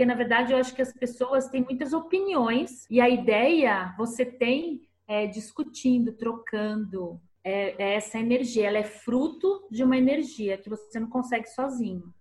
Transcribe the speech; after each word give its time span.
Porque, 0.00 0.08
na 0.08 0.14
verdade, 0.14 0.54
eu 0.54 0.58
acho 0.58 0.74
que 0.74 0.80
as 0.80 0.94
pessoas 0.94 1.48
têm 1.48 1.62
muitas 1.62 1.92
opiniões 1.92 2.86
e 2.88 3.02
a 3.02 3.10
ideia 3.10 3.94
você 3.98 4.24
tem 4.24 4.80
é, 5.06 5.26
discutindo, 5.26 6.14
trocando. 6.14 7.20
É, 7.44 7.74
é 7.76 7.96
essa 7.96 8.18
energia, 8.18 8.66
ela 8.66 8.78
é 8.78 8.82
fruto 8.82 9.68
de 9.70 9.84
uma 9.84 9.98
energia 9.98 10.56
que 10.56 10.70
você 10.70 10.98
não 10.98 11.06
consegue 11.06 11.50
sozinho. 11.50 12.14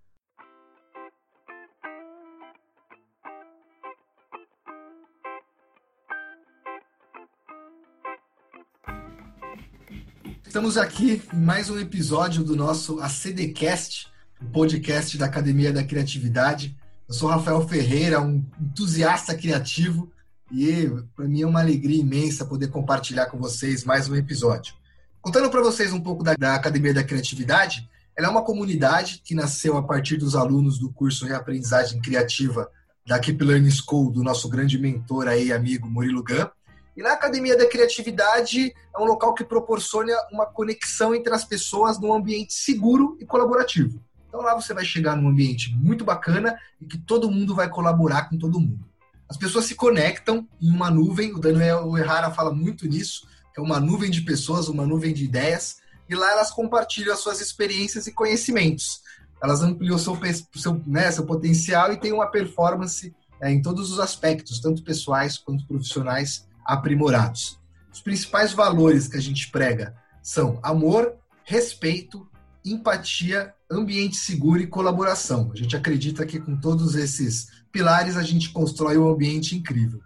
Estamos 10.45 10.77
aqui 10.77 11.21
em 11.33 11.37
mais 11.37 11.69
um 11.69 11.79
episódio 11.79 12.43
do 12.43 12.57
nosso 12.57 12.99
ACDcast, 12.99 14.11
o 14.41 14.51
podcast 14.51 15.17
da 15.17 15.27
Academia 15.27 15.71
da 15.71 15.81
Criatividade. 15.81 16.77
Eu 17.09 17.15
sou 17.15 17.27
Rafael 17.27 17.67
Ferreira, 17.67 18.21
um 18.21 18.45
entusiasta 18.61 19.35
criativo, 19.35 20.11
e 20.51 20.87
para 21.15 21.27
mim 21.27 21.41
é 21.41 21.47
uma 21.47 21.59
alegria 21.59 21.99
imensa 21.99 22.45
poder 22.45 22.67
compartilhar 22.67 23.25
com 23.25 23.39
vocês 23.39 23.83
mais 23.83 24.07
um 24.07 24.15
episódio. 24.15 24.75
Contando 25.19 25.49
para 25.49 25.59
vocês 25.59 25.91
um 25.91 25.99
pouco 25.99 26.23
da, 26.23 26.35
da, 26.35 26.53
Academia 26.53 26.93
da 26.93 27.03
Criatividade, 27.03 27.89
ela 28.15 28.27
é 28.27 28.29
uma 28.29 28.43
comunidade 28.43 29.23
que 29.25 29.33
nasceu 29.33 29.75
a 29.75 29.81
partir 29.81 30.17
dos 30.17 30.35
alunos 30.35 30.77
do 30.77 30.93
curso 30.93 31.25
Reaprendizagem 31.25 31.99
Criativa 31.99 32.69
da 33.07 33.17
Keep 33.17 33.43
Learning 33.43 33.71
School, 33.71 34.11
do 34.11 34.23
nosso 34.23 34.47
grande 34.47 34.77
mentor 34.77 35.27
aí, 35.27 35.51
amigo 35.51 35.89
Murilo 35.89 36.21
Gam. 36.21 36.51
E 36.95 37.01
na 37.01 37.13
Academia 37.13 37.57
da 37.57 37.67
Criatividade 37.67 38.71
é 38.95 38.99
um 38.99 39.05
local 39.05 39.33
que 39.33 39.43
proporciona 39.43 40.13
uma 40.31 40.45
conexão 40.45 41.15
entre 41.15 41.33
as 41.33 41.43
pessoas 41.43 41.99
num 41.99 42.13
ambiente 42.13 42.53
seguro 42.53 43.17
e 43.19 43.25
colaborativo. 43.25 43.99
Então 44.29 44.41
lá 44.41 44.53
você 44.53 44.73
vai 44.73 44.85
chegar 44.85 45.17
num 45.17 45.27
ambiente 45.27 45.75
muito 45.75 46.05
bacana 46.05 46.57
e 46.79 46.85
que 46.85 46.97
todo 46.97 47.31
mundo 47.31 47.53
vai 47.53 47.67
colaborar 47.67 48.29
com 48.29 48.37
todo 48.37 48.59
mundo. 48.59 48.87
As 49.27 49.35
pessoas 49.35 49.65
se 49.65 49.75
conectam 49.75 50.47
em 50.61 50.69
uma 50.69 50.89
nuvem, 50.89 51.33
o 51.33 51.39
Daniel 51.39 51.97
Errara 51.97 52.31
fala 52.31 52.53
muito 52.53 52.87
nisso, 52.87 53.27
é 53.57 53.61
uma 53.61 53.79
nuvem 53.79 54.09
de 54.09 54.21
pessoas, 54.21 54.67
uma 54.67 54.85
nuvem 54.85 55.13
de 55.13 55.25
ideias, 55.25 55.77
e 56.07 56.15
lá 56.15 56.31
elas 56.31 56.51
compartilham 56.51 57.13
as 57.13 57.19
suas 57.19 57.41
experiências 57.41 58.07
e 58.07 58.13
conhecimentos. 58.13 59.01
Elas 59.41 59.61
ampliam 59.61 59.97
seu, 59.97 60.17
seu, 60.55 60.81
né, 60.85 61.11
seu 61.11 61.25
potencial 61.25 61.91
e 61.91 61.97
têm 61.97 62.11
uma 62.11 62.29
performance 62.29 63.13
é, 63.41 63.51
em 63.51 63.61
todos 63.61 63.91
os 63.91 63.99
aspectos, 63.99 64.59
tanto 64.59 64.83
pessoais 64.83 65.37
quanto 65.37 65.65
profissionais, 65.65 66.47
aprimorados. 66.65 67.59
Os 67.91 68.01
principais 68.01 68.53
valores 68.53 69.07
que 69.07 69.17
a 69.17 69.21
gente 69.21 69.49
prega 69.49 69.95
são 70.21 70.59
amor, 70.61 71.15
respeito, 71.43 72.28
empatia, 72.71 73.53
ambiente 73.69 74.17
seguro 74.17 74.61
e 74.61 74.67
colaboração. 74.67 75.51
A 75.53 75.57
gente 75.57 75.75
acredita 75.75 76.25
que 76.25 76.39
com 76.39 76.57
todos 76.57 76.95
esses 76.95 77.47
pilares 77.71 78.17
a 78.17 78.23
gente 78.23 78.49
constrói 78.51 78.97
um 78.97 79.09
ambiente 79.09 79.55
incrível. 79.55 79.99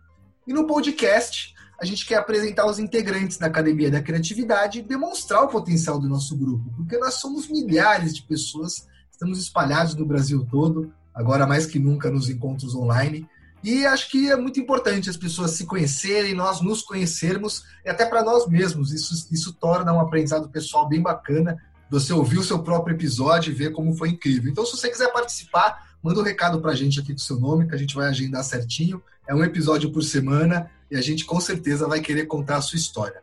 E 0.46 0.54
no 0.54 0.68
podcast, 0.68 1.54
a 1.80 1.86
gente 1.86 2.06
quer 2.06 2.16
apresentar 2.16 2.66
os 2.66 2.80
integrantes 2.80 3.38
da 3.38 3.48
Academia 3.48 3.90
da 3.90 4.02
Criatividade 4.02 4.80
e 4.80 4.84
demonstrar 4.84 5.44
o 5.44 5.48
potencial 5.48 6.00
do 6.00 6.08
nosso 6.08 6.38
grupo, 6.38 6.72
porque 6.76 6.98
nós 6.98 7.16
somos 7.16 7.48
milhares 7.48 8.14
de 8.16 8.24
pessoas, 8.24 8.88
estamos 9.12 9.40
espalhados 9.40 9.96
no 9.96 10.06
Brasil 10.06 10.46
todo, 10.50 10.94
agora 11.14 11.48
mais 11.48 11.66
que 11.66 11.80
nunca 11.80 12.10
nos 12.10 12.30
encontros 12.30 12.76
online, 12.76 13.28
e 13.64 13.86
acho 13.86 14.12
que 14.12 14.30
é 14.30 14.36
muito 14.36 14.60
importante 14.60 15.10
as 15.10 15.16
pessoas 15.16 15.52
se 15.52 15.66
conhecerem, 15.66 16.36
nós 16.36 16.60
nos 16.60 16.82
conhecermos, 16.82 17.64
e 17.86 17.90
até 17.90 18.06
para 18.06 18.22
nós 18.22 18.46
mesmos. 18.46 18.92
Isso, 18.92 19.28
isso 19.32 19.54
torna 19.54 19.94
um 19.94 20.02
aprendizado 20.02 20.50
pessoal 20.50 20.88
bem 20.90 21.02
bacana. 21.02 21.58
Você 21.94 22.12
ouvir 22.12 22.40
o 22.40 22.44
seu 22.44 22.58
próprio 22.58 22.96
episódio 22.96 23.52
e 23.52 23.54
ver 23.54 23.72
como 23.72 23.94
foi 23.94 24.10
incrível. 24.10 24.52
Então, 24.52 24.66
se 24.66 24.76
você 24.76 24.90
quiser 24.90 25.14
participar, 25.14 25.96
manda 26.02 26.20
um 26.20 26.24
recado 26.24 26.60
para 26.60 26.72
a 26.72 26.76
gente 26.76 27.00
aqui 27.00 27.12
com 27.12 27.20
seu 27.20 27.40
nome, 27.40 27.68
que 27.68 27.76
a 27.76 27.78
gente 27.78 27.94
vai 27.94 28.08
agendar 28.08 28.44
certinho. 28.44 29.00
É 29.28 29.36
um 29.36 29.44
episódio 29.44 29.92
por 29.92 30.02
semana 30.02 30.72
e 30.90 30.96
a 30.96 31.02
gente 31.02 31.24
com 31.24 31.40
certeza 31.40 31.88
vai 31.88 32.02
querer 32.02 32.26
contar 32.26 32.58
a 32.58 32.62
sua 32.62 32.78
história. 32.78 33.22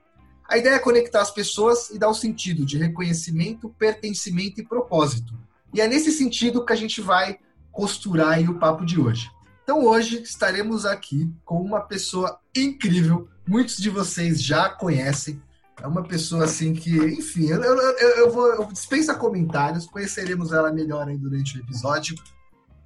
A 0.48 0.56
ideia 0.56 0.74
é 0.74 0.78
conectar 0.78 1.20
as 1.20 1.32
pessoas 1.32 1.90
e 1.90 1.98
dar 1.98 2.08
o 2.10 2.14
sentido 2.14 2.64
de 2.64 2.78
reconhecimento, 2.78 3.74
pertencimento 3.76 4.60
e 4.60 4.64
propósito. 4.64 5.34
E 5.74 5.80
é 5.80 5.88
nesse 5.88 6.12
sentido 6.12 6.64
que 6.64 6.72
a 6.72 6.76
gente 6.76 7.00
vai 7.00 7.40
costurar 7.72 8.40
o 8.48 8.54
papo 8.56 8.86
de 8.86 9.00
hoje. 9.00 9.28
Então 9.64 9.84
hoje 9.84 10.22
estaremos 10.22 10.86
aqui 10.86 11.28
com 11.44 11.60
uma 11.60 11.80
pessoa 11.80 12.38
incrível, 12.56 13.28
muitos 13.44 13.78
de 13.78 13.90
vocês 13.90 14.40
já 14.40 14.68
conhecem. 14.68 15.42
É 15.82 15.86
uma 15.86 16.02
pessoa 16.02 16.44
assim 16.44 16.74
que, 16.74 16.94
enfim, 16.96 17.48
eu, 17.48 17.62
eu, 17.62 18.08
eu 18.16 18.30
vou 18.30 18.46
eu 18.48 18.66
dispensa 18.66 19.14
comentários, 19.14 19.86
conheceremos 19.86 20.52
ela 20.52 20.72
melhor 20.72 21.08
aí 21.08 21.16
durante 21.16 21.56
o 21.56 21.60
episódio. 21.60 22.14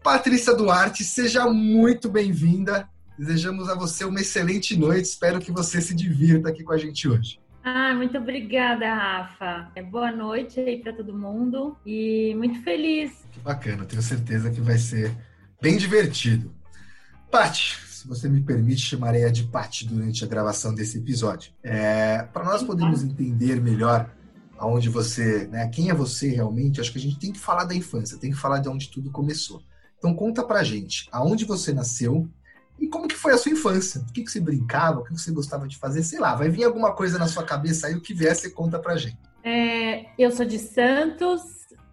Patrícia 0.03 0.55
Duarte, 0.55 1.03
seja 1.03 1.47
muito 1.47 2.09
bem-vinda. 2.09 2.88
Desejamos 3.19 3.69
a 3.69 3.75
você 3.75 4.05
uma 4.05 4.21
excelente 4.21 4.77
noite. 4.77 5.06
Espero 5.06 5.41
que 5.41 5.50
você 5.50 5.81
se 5.81 5.94
divirta 5.94 6.50
aqui 6.50 6.62
com 6.62 6.72
a 6.72 6.78
gente 6.78 7.09
hoje. 7.09 7.41
Ah, 7.65 7.94
muito 7.94 8.19
obrigada, 8.19 8.94
Rafa. 8.94 9.72
É, 9.75 9.82
boa 9.82 10.12
noite 10.12 10.61
aí 10.61 10.82
para 10.82 10.93
todo 10.93 11.16
mundo 11.16 11.76
e 11.87 12.34
muito 12.37 12.62
feliz. 12.62 13.25
Que 13.32 13.41
bacana, 13.41 13.87
tenho 13.87 14.03
certeza 14.03 14.50
que 14.50 14.61
vai 14.61 14.76
ser 14.76 15.16
bem 15.62 15.78
divertido. 15.78 16.55
Pati, 17.31 17.78
se 18.04 18.09
você 18.09 18.28
me 18.28 18.42
permite, 18.42 18.82
chamarei 18.82 19.25
a 19.25 19.31
de 19.31 19.44
Pati 19.44 19.88
durante 19.88 20.22
a 20.22 20.26
gravação 20.26 20.75
desse 20.75 20.98
episódio. 20.98 21.54
É, 21.62 22.22
Para 22.34 22.44
nós 22.44 22.62
podermos 22.62 23.03
entender 23.03 23.62
melhor 23.62 24.10
aonde 24.59 24.91
você, 24.91 25.47
né, 25.47 25.66
quem 25.69 25.88
é 25.88 25.94
você 25.94 26.28
realmente, 26.28 26.82
acho 26.82 26.93
que 26.93 26.98
a 26.98 27.00
gente 27.00 27.19
tem 27.19 27.32
que 27.32 27.38
falar 27.38 27.64
da 27.64 27.75
infância, 27.75 28.19
tem 28.19 28.31
que 28.31 28.37
falar 28.37 28.59
de 28.59 28.69
onde 28.69 28.91
tudo 28.91 29.10
começou. 29.10 29.62
Então 29.97 30.14
conta 30.14 30.44
pra 30.44 30.62
gente, 30.62 31.09
aonde 31.10 31.47
você 31.47 31.72
nasceu 31.72 32.28
e 32.78 32.88
como 32.88 33.09
que 33.09 33.16
foi 33.16 33.32
a 33.32 33.38
sua 33.38 33.53
infância? 33.53 34.03
O 34.03 34.12
que, 34.12 34.22
que 34.22 34.31
você 34.31 34.38
brincava, 34.38 35.00
o 35.00 35.04
que, 35.04 35.14
que 35.14 35.20
você 35.20 35.32
gostava 35.32 35.66
de 35.66 35.78
fazer? 35.78 36.03
Sei 36.03 36.20
lá, 36.20 36.34
vai 36.34 36.50
vir 36.50 36.64
alguma 36.64 36.93
coisa 36.93 37.19
na 37.19 37.26
sua 37.26 37.43
cabeça 37.43 37.87
aí, 37.87 37.94
o 37.94 38.03
que 38.03 38.12
vier, 38.12 38.37
você 38.37 38.50
conta 38.50 38.78
pra 38.78 38.97
gente. 38.97 39.19
É, 39.43 40.10
eu 40.19 40.31
sou 40.31 40.44
de 40.44 40.59
Santos, 40.59 41.41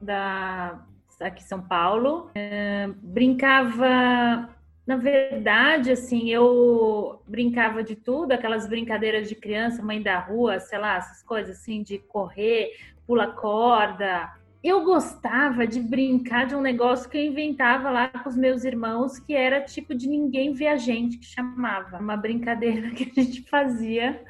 da 0.01 0.77
aqui 1.21 1.43
em 1.43 1.47
São 1.47 1.61
Paulo. 1.61 2.29
É, 2.35 2.89
brincava 3.01 4.49
na 4.91 4.97
verdade, 4.97 5.89
assim, 5.89 6.29
eu 6.29 7.21
brincava 7.25 7.81
de 7.81 7.95
tudo, 7.95 8.33
aquelas 8.33 8.67
brincadeiras 8.67 9.29
de 9.29 9.35
criança, 9.35 9.81
mãe 9.81 10.01
da 10.01 10.19
rua, 10.19 10.59
sei 10.59 10.77
lá, 10.77 10.97
essas 10.97 11.23
coisas 11.23 11.59
assim, 11.59 11.81
de 11.81 11.97
correr, 11.97 12.73
pula 13.07 13.27
corda. 13.27 14.29
Eu 14.61 14.83
gostava 14.83 15.65
de 15.65 15.79
brincar 15.79 16.45
de 16.45 16.55
um 16.55 16.61
negócio 16.61 17.09
que 17.09 17.17
eu 17.17 17.23
inventava 17.23 17.89
lá 17.89 18.09
com 18.09 18.27
os 18.27 18.35
meus 18.35 18.65
irmãos, 18.65 19.17
que 19.17 19.33
era 19.33 19.61
tipo 19.61 19.95
de 19.95 20.09
ninguém 20.09 20.51
ver 20.51 20.67
a 20.67 20.75
gente, 20.75 21.17
que 21.17 21.25
chamava. 21.25 21.97
Uma 21.97 22.17
brincadeira 22.17 22.89
que 22.91 23.17
a 23.17 23.23
gente 23.23 23.43
fazia 23.43 24.21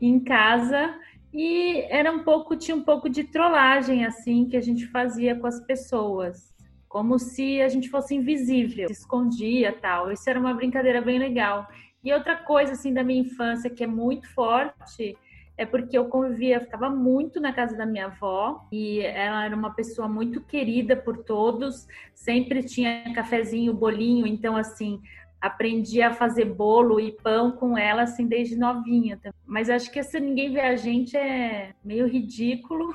em 0.00 0.18
casa 0.18 0.92
e 1.32 1.86
era 1.88 2.10
um 2.10 2.24
pouco, 2.24 2.56
tinha 2.56 2.76
um 2.76 2.82
pouco 2.82 3.08
de 3.08 3.22
trollagem, 3.22 4.04
assim, 4.04 4.48
que 4.48 4.56
a 4.56 4.60
gente 4.60 4.88
fazia 4.88 5.36
com 5.36 5.46
as 5.46 5.60
pessoas 5.60 6.50
como 6.90 7.20
se 7.20 7.62
a 7.62 7.68
gente 7.68 7.88
fosse 7.88 8.16
invisível, 8.16 8.88
se 8.88 8.94
escondia 8.94 9.72
tal. 9.72 10.10
Isso 10.10 10.28
era 10.28 10.40
uma 10.40 10.52
brincadeira 10.52 11.00
bem 11.00 11.20
legal. 11.20 11.68
E 12.02 12.12
outra 12.12 12.34
coisa 12.34 12.72
assim 12.72 12.92
da 12.92 13.04
minha 13.04 13.20
infância 13.20 13.70
que 13.70 13.84
é 13.84 13.86
muito 13.86 14.28
forte 14.34 15.16
é 15.56 15.64
porque 15.64 15.96
eu 15.96 16.06
convivia, 16.06 16.58
ficava 16.58 16.90
muito 16.90 17.40
na 17.40 17.52
casa 17.52 17.76
da 17.76 17.86
minha 17.86 18.06
avó 18.06 18.66
e 18.72 19.00
ela 19.02 19.44
era 19.44 19.54
uma 19.54 19.72
pessoa 19.72 20.08
muito 20.08 20.40
querida 20.40 20.96
por 20.96 21.18
todos, 21.18 21.86
sempre 22.12 22.60
tinha 22.64 23.14
cafezinho, 23.14 23.72
bolinho, 23.72 24.26
então 24.26 24.56
assim, 24.56 25.00
aprendi 25.40 26.02
a 26.02 26.12
fazer 26.12 26.44
bolo 26.44 27.00
e 27.00 27.12
pão 27.12 27.50
com 27.50 27.76
ela 27.76 28.02
assim 28.02 28.26
desde 28.26 28.56
novinha. 28.56 29.18
Mas 29.46 29.70
acho 29.70 29.90
que 29.90 30.02
se 30.02 30.20
ninguém 30.20 30.52
vê 30.52 30.60
a 30.60 30.76
gente 30.76 31.16
é 31.16 31.72
meio 31.84 32.06
ridículo, 32.06 32.94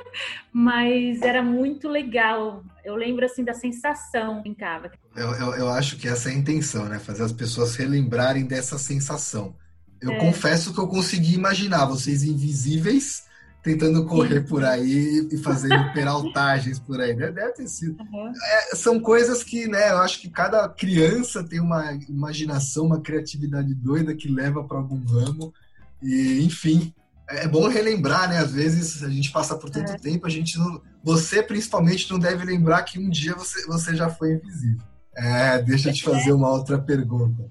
mas 0.52 1.22
era 1.22 1.42
muito 1.42 1.88
legal. 1.88 2.62
Eu 2.84 2.94
lembro 2.94 3.24
assim 3.24 3.42
da 3.42 3.54
sensação 3.54 4.42
em 4.44 4.54
casa. 4.54 4.92
Eu, 5.14 5.32
eu, 5.32 5.54
eu, 5.54 5.68
acho 5.70 5.96
que 5.96 6.06
essa 6.06 6.28
é 6.28 6.32
a 6.32 6.36
intenção, 6.36 6.84
né? 6.84 6.98
Fazer 6.98 7.22
as 7.22 7.32
pessoas 7.32 7.74
relembrarem 7.76 8.44
dessa 8.44 8.78
sensação. 8.78 9.56
Eu 10.00 10.12
é. 10.12 10.18
confesso 10.18 10.74
que 10.74 10.80
eu 10.80 10.86
consegui 10.86 11.34
imaginar 11.34 11.86
vocês 11.86 12.22
invisíveis 12.22 13.25
tentando 13.66 14.06
correr 14.06 14.42
por 14.42 14.62
aí 14.62 15.26
e 15.28 15.36
fazendo 15.38 15.92
peraltagens 15.92 16.78
por 16.78 17.00
aí. 17.00 17.16
Né? 17.16 17.32
Deve 17.32 17.52
ter 17.52 17.66
sido. 17.66 18.00
Uhum. 18.00 18.28
É, 18.30 18.76
são 18.76 19.00
coisas 19.00 19.42
que, 19.42 19.66
né, 19.66 19.90
eu 19.90 19.98
acho 19.98 20.20
que 20.20 20.30
cada 20.30 20.68
criança 20.68 21.42
tem 21.42 21.58
uma 21.58 21.92
imaginação, 22.08 22.86
uma 22.86 23.00
criatividade 23.00 23.74
doida 23.74 24.14
que 24.14 24.28
leva 24.28 24.62
para 24.62 24.78
algum 24.78 25.04
ramo. 25.04 25.52
E, 26.00 26.44
enfim, 26.44 26.94
é 27.28 27.48
bom 27.48 27.66
relembrar, 27.66 28.28
né? 28.28 28.38
Às 28.38 28.52
vezes 28.52 29.02
a 29.02 29.08
gente 29.08 29.32
passa 29.32 29.56
por 29.56 29.68
tanto 29.68 29.90
é. 29.90 29.98
tempo, 29.98 30.28
a 30.28 30.30
gente 30.30 30.56
não. 30.58 30.80
Você 31.02 31.42
principalmente 31.42 32.08
não 32.08 32.20
deve 32.20 32.44
lembrar 32.44 32.84
que 32.84 33.00
um 33.00 33.10
dia 33.10 33.34
você, 33.34 33.66
você 33.66 33.96
já 33.96 34.08
foi 34.08 34.34
invisível. 34.34 34.78
É, 35.16 35.60
deixa 35.60 35.90
eu 35.90 35.94
te 35.94 36.04
fazer 36.04 36.32
uma 36.32 36.50
outra 36.50 36.78
pergunta. 36.78 37.48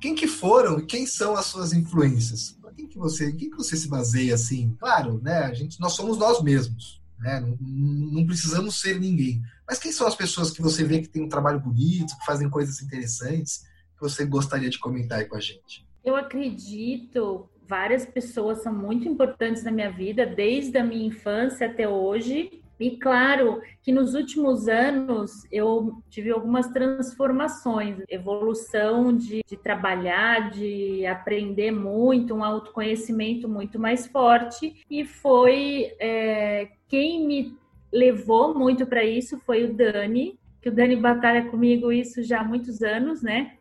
Quem 0.00 0.14
que 0.14 0.26
foram 0.26 0.78
e 0.78 0.86
quem 0.86 1.06
são 1.06 1.36
as 1.36 1.44
suas 1.44 1.74
influências? 1.74 2.56
Quem 2.80 2.88
que 2.88 2.98
você, 2.98 3.32
quem 3.32 3.50
que 3.50 3.56
você 3.56 3.76
se 3.76 3.88
baseia 3.88 4.34
assim? 4.34 4.74
Claro, 4.78 5.20
né? 5.22 5.44
A 5.44 5.54
gente, 5.54 5.78
nós 5.80 5.92
somos 5.92 6.16
nós 6.16 6.42
mesmos, 6.42 7.00
né? 7.18 7.40
Não, 7.40 7.56
não 7.60 8.26
precisamos 8.26 8.80
ser 8.80 8.98
ninguém, 8.98 9.42
Mas 9.66 9.78
quem 9.78 9.92
são 9.92 10.06
as 10.06 10.14
pessoas 10.14 10.50
que 10.50 10.62
você 10.62 10.84
vê 10.84 11.00
que 11.00 11.08
tem 11.08 11.22
um 11.22 11.28
trabalho 11.28 11.60
bonito, 11.60 12.16
que 12.18 12.24
fazem 12.24 12.48
coisas 12.48 12.80
interessantes, 12.80 13.64
que 13.94 14.00
você 14.00 14.24
gostaria 14.24 14.70
de 14.70 14.78
comentar 14.78 15.18
aí 15.18 15.26
com 15.26 15.36
a 15.36 15.40
gente? 15.40 15.86
Eu 16.02 16.16
acredito, 16.16 17.48
várias 17.68 18.06
pessoas 18.06 18.62
são 18.62 18.74
muito 18.74 19.06
importantes 19.06 19.62
na 19.62 19.70
minha 19.70 19.90
vida, 19.90 20.24
desde 20.24 20.78
a 20.78 20.84
minha 20.84 21.06
infância 21.06 21.66
até 21.66 21.86
hoje. 21.88 22.59
E 22.80 22.96
claro 22.96 23.60
que 23.82 23.92
nos 23.92 24.14
últimos 24.14 24.66
anos 24.66 25.46
eu 25.52 26.02
tive 26.08 26.30
algumas 26.30 26.66
transformações, 26.68 28.02
evolução 28.08 29.14
de, 29.14 29.42
de 29.46 29.56
trabalhar, 29.56 30.50
de 30.50 31.04
aprender 31.04 31.70
muito, 31.70 32.34
um 32.34 32.42
autoconhecimento 32.42 33.46
muito 33.46 33.78
mais 33.78 34.06
forte. 34.06 34.82
E 34.90 35.04
foi 35.04 35.92
é, 36.00 36.70
quem 36.88 37.26
me 37.26 37.54
levou 37.92 38.54
muito 38.58 38.86
para 38.86 39.04
isso 39.04 39.38
foi 39.40 39.64
o 39.64 39.74
Dani, 39.74 40.38
que 40.62 40.70
o 40.70 40.74
Dani 40.74 40.96
batalha 40.96 41.50
comigo 41.50 41.92
isso 41.92 42.22
já 42.22 42.40
há 42.40 42.44
muitos 42.44 42.82
anos, 42.82 43.22
né? 43.22 43.58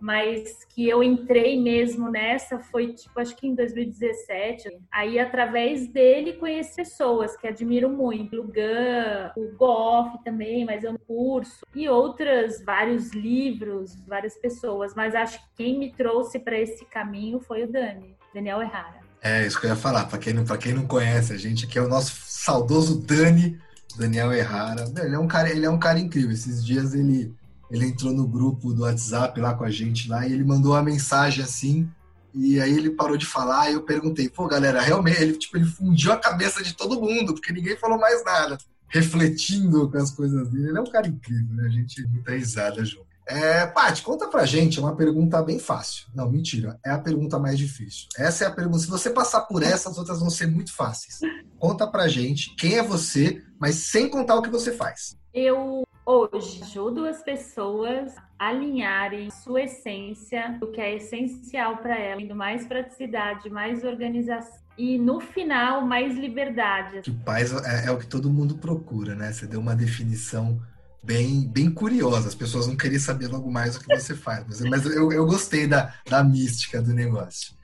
Mas 0.00 0.64
que 0.68 0.88
eu 0.88 1.02
entrei 1.02 1.60
mesmo 1.60 2.10
nessa 2.10 2.58
foi 2.58 2.92
tipo 2.94 3.20
acho 3.20 3.36
que 3.36 3.46
em 3.46 3.54
2017. 3.54 4.70
Aí 4.90 5.18
através 5.18 5.86
dele 5.88 6.34
conheci 6.34 6.80
pessoas 6.90 7.36
que 7.36 7.46
admiro 7.46 7.88
muito, 7.88 8.40
o 8.40 8.44
Gan, 8.44 9.32
o 9.36 9.54
Goff 9.56 10.22
também, 10.24 10.64
mas 10.64 10.82
é 10.82 10.90
um 10.90 10.96
curso 10.96 11.64
e 11.74 11.88
outras 11.88 12.62
vários 12.64 13.12
livros, 13.12 13.96
várias 14.06 14.36
pessoas, 14.36 14.94
mas 14.94 15.14
acho 15.14 15.38
que 15.38 15.44
quem 15.56 15.78
me 15.78 15.92
trouxe 15.92 16.38
para 16.38 16.58
esse 16.58 16.84
caminho 16.86 17.38
foi 17.38 17.64
o 17.64 17.70
Dani, 17.70 18.16
Daniel 18.34 18.62
Errara. 18.62 19.00
É 19.22 19.46
isso 19.46 19.60
que 19.60 19.66
eu 19.66 19.70
ia 19.70 19.76
falar. 19.76 20.06
Para 20.06 20.18
quem 20.18 20.32
não 20.32 20.44
quem 20.56 20.72
não 20.72 20.86
conhece 20.86 21.32
a 21.32 21.36
gente 21.36 21.66
aqui 21.66 21.78
é 21.78 21.82
o 21.82 21.88
nosso 21.88 22.12
saudoso 22.26 23.00
Dani, 23.02 23.58
Daniel 23.96 24.32
Errara. 24.32 24.84
Ele 24.96 25.14
é 25.14 25.18
um 25.18 25.28
cara 25.28 25.50
ele 25.50 25.66
é 25.66 25.70
um 25.70 25.78
cara 25.78 25.98
incrível. 25.98 26.32
Esses 26.32 26.64
dias 26.64 26.94
ele 26.94 27.34
ele 27.70 27.86
entrou 27.86 28.12
no 28.12 28.26
grupo 28.26 28.72
do 28.72 28.82
WhatsApp 28.82 29.40
lá 29.40 29.54
com 29.54 29.64
a 29.64 29.70
gente 29.70 30.08
lá 30.08 30.26
e 30.26 30.32
ele 30.32 30.44
mandou 30.44 30.72
uma 30.72 30.82
mensagem 30.82 31.44
assim. 31.44 31.88
E 32.34 32.60
aí 32.60 32.76
ele 32.76 32.90
parou 32.90 33.16
de 33.16 33.26
falar 33.26 33.70
e 33.70 33.74
eu 33.74 33.82
perguntei, 33.82 34.28
pô, 34.28 34.46
galera, 34.46 34.80
realmente, 34.80 35.20
ele, 35.20 35.36
tipo, 35.36 35.56
ele 35.56 35.66
fundiu 35.66 36.12
a 36.12 36.16
cabeça 36.16 36.62
de 36.62 36.74
todo 36.74 37.00
mundo, 37.00 37.34
porque 37.34 37.52
ninguém 37.52 37.76
falou 37.76 37.98
mais 37.98 38.24
nada, 38.24 38.58
refletindo 38.88 39.90
com 39.90 39.98
as 39.98 40.10
coisas 40.10 40.48
dele. 40.48 40.68
Ele 40.68 40.78
é 40.78 40.80
um 40.80 40.90
cara 40.90 41.08
incrível, 41.08 41.54
né? 41.54 41.66
A 41.66 41.70
gente 41.70 42.06
muita 42.06 42.32
risada 42.32 42.84
junto. 42.84 43.10
É, 43.26 43.64
Paty, 43.64 44.02
conta 44.02 44.26
pra 44.26 44.44
gente, 44.44 44.78
é 44.78 44.82
uma 44.82 44.96
pergunta 44.96 45.40
bem 45.40 45.58
fácil. 45.58 46.06
Não, 46.14 46.28
mentira, 46.28 46.78
é 46.84 46.90
a 46.90 46.98
pergunta 46.98 47.38
mais 47.38 47.56
difícil. 47.56 48.08
Essa 48.16 48.44
é 48.44 48.46
a 48.48 48.50
pergunta. 48.50 48.80
Se 48.80 48.88
você 48.88 49.10
passar 49.10 49.42
por 49.42 49.62
essa, 49.62 49.88
as 49.88 49.98
outras 49.98 50.18
vão 50.18 50.30
ser 50.30 50.48
muito 50.48 50.74
fáceis. 50.74 51.20
Conta 51.56 51.86
pra 51.86 52.08
gente 52.08 52.54
quem 52.56 52.74
é 52.74 52.82
você, 52.82 53.40
mas 53.60 53.76
sem 53.76 54.08
contar 54.08 54.34
o 54.34 54.42
que 54.42 54.50
você 54.50 54.72
faz. 54.72 55.16
Eu 55.32 55.84
Hoje, 56.04 56.62
ajudo 56.62 57.06
as 57.06 57.22
pessoas 57.22 58.14
a 58.38 58.48
alinharem 58.48 59.30
sua 59.30 59.62
essência, 59.62 60.58
o 60.62 60.68
que 60.68 60.80
é 60.80 60.96
essencial 60.96 61.76
para 61.76 61.98
ela, 61.98 62.22
indo 62.22 62.34
mais 62.34 62.66
praticidade, 62.66 63.50
mais 63.50 63.84
organização 63.84 64.60
e 64.78 64.98
no 64.98 65.20
final 65.20 65.84
mais 65.84 66.16
liberdade. 66.16 67.02
Que 67.02 67.10
paz 67.10 67.52
é, 67.52 67.86
é, 67.86 67.90
o 67.90 67.98
que 67.98 68.06
todo 68.06 68.30
mundo 68.30 68.56
procura, 68.56 69.14
né? 69.14 69.30
Você 69.30 69.46
deu 69.46 69.60
uma 69.60 69.76
definição 69.76 70.58
bem, 71.02 71.46
bem 71.46 71.70
curiosa. 71.70 72.28
As 72.28 72.34
pessoas 72.34 72.66
vão 72.66 72.76
querer 72.76 72.98
saber 72.98 73.28
logo 73.28 73.50
mais 73.50 73.76
o 73.76 73.80
que 73.80 73.94
você 73.94 74.14
faz, 74.14 74.44
mas, 74.46 74.60
mas 74.62 74.86
eu, 74.86 75.12
eu 75.12 75.26
gostei 75.26 75.66
da, 75.66 75.94
da 76.08 76.24
mística 76.24 76.80
do 76.80 76.94
negócio. 76.94 77.54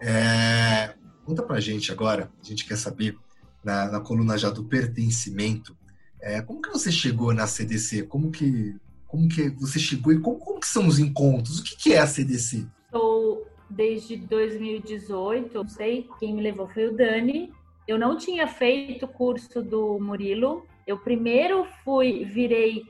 É, 0.00 0.94
conta 1.24 1.42
pra 1.42 1.60
gente 1.60 1.92
agora, 1.92 2.30
a 2.42 2.44
gente 2.44 2.66
quer 2.66 2.76
saber 2.76 3.16
na, 3.64 3.86
na 3.92 4.00
coluna 4.00 4.36
já 4.36 4.50
do 4.50 4.64
pertencimento 4.64 5.76
é, 6.26 6.42
como 6.42 6.60
que 6.60 6.70
você 6.70 6.90
chegou 6.90 7.32
na 7.32 7.46
CDC? 7.46 8.02
Como 8.02 8.32
que, 8.32 8.74
como 9.06 9.28
que 9.28 9.48
você 9.50 9.78
chegou 9.78 10.12
e 10.12 10.20
como, 10.20 10.38
como 10.38 10.58
que 10.58 10.66
são 10.66 10.88
os 10.88 10.98
encontros? 10.98 11.60
O 11.60 11.62
que, 11.62 11.76
que 11.76 11.92
é 11.92 12.00
a 12.00 12.06
CDC? 12.06 12.66
Estou 12.86 13.46
desde 13.70 14.16
2018, 14.16 15.54
não 15.54 15.68
sei, 15.68 16.08
quem 16.18 16.34
me 16.34 16.42
levou 16.42 16.66
foi 16.68 16.88
o 16.88 16.96
Dani. 16.96 17.52
Eu 17.86 17.96
não 17.96 18.16
tinha 18.16 18.48
feito 18.48 19.04
o 19.04 19.08
curso 19.08 19.62
do 19.62 20.00
Murilo. 20.00 20.66
Eu 20.84 20.98
primeiro 20.98 21.64
fui, 21.84 22.24
virei 22.24 22.82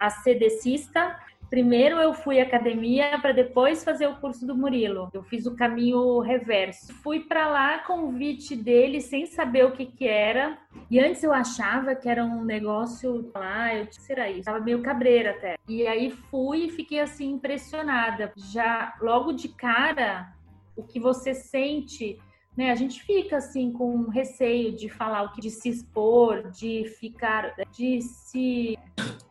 a 0.00 0.08
CDCista 0.08 1.20
Primeiro 1.50 1.96
eu 1.96 2.12
fui 2.12 2.40
à 2.40 2.42
academia 2.42 3.18
para 3.20 3.32
depois 3.32 3.84
fazer 3.84 4.06
o 4.06 4.16
curso 4.16 4.46
do 4.46 4.56
Murilo. 4.56 5.10
Eu 5.12 5.22
fiz 5.22 5.46
o 5.46 5.54
caminho 5.54 6.18
reverso. 6.20 6.92
Fui 6.94 7.20
para 7.20 7.48
lá 7.48 7.78
convite 7.80 8.56
dele 8.56 9.00
sem 9.00 9.26
saber 9.26 9.64
o 9.64 9.72
que 9.72 9.86
que 9.86 10.08
era. 10.08 10.58
E 10.90 10.98
antes 10.98 11.22
eu 11.22 11.32
achava 11.32 11.94
que 11.94 12.08
era 12.08 12.24
um 12.24 12.44
negócio 12.44 13.30
lá, 13.34 13.74
eu 13.74 13.86
disse, 13.86 14.00
será 14.02 14.30
isso? 14.30 14.44
Tava 14.44 14.60
meio 14.60 14.82
cabreira 14.82 15.30
até. 15.30 15.56
E 15.68 15.86
aí 15.86 16.10
fui 16.10 16.66
e 16.66 16.70
fiquei 16.70 17.00
assim 17.00 17.32
impressionada. 17.32 18.32
Já 18.36 18.94
logo 19.00 19.32
de 19.32 19.48
cara, 19.48 20.32
o 20.76 20.82
que 20.82 20.98
você 20.98 21.34
sente 21.34 22.18
né? 22.56 22.70
A 22.70 22.74
gente 22.74 23.02
fica 23.02 23.36
assim 23.38 23.72
com 23.72 24.08
receio 24.08 24.72
de 24.72 24.88
falar 24.88 25.22
o 25.22 25.32
que 25.32 25.40
de 25.40 25.50
se 25.50 25.68
expor, 25.68 26.50
de 26.50 26.84
ficar, 27.00 27.54
de 27.72 28.00
se, 28.00 28.78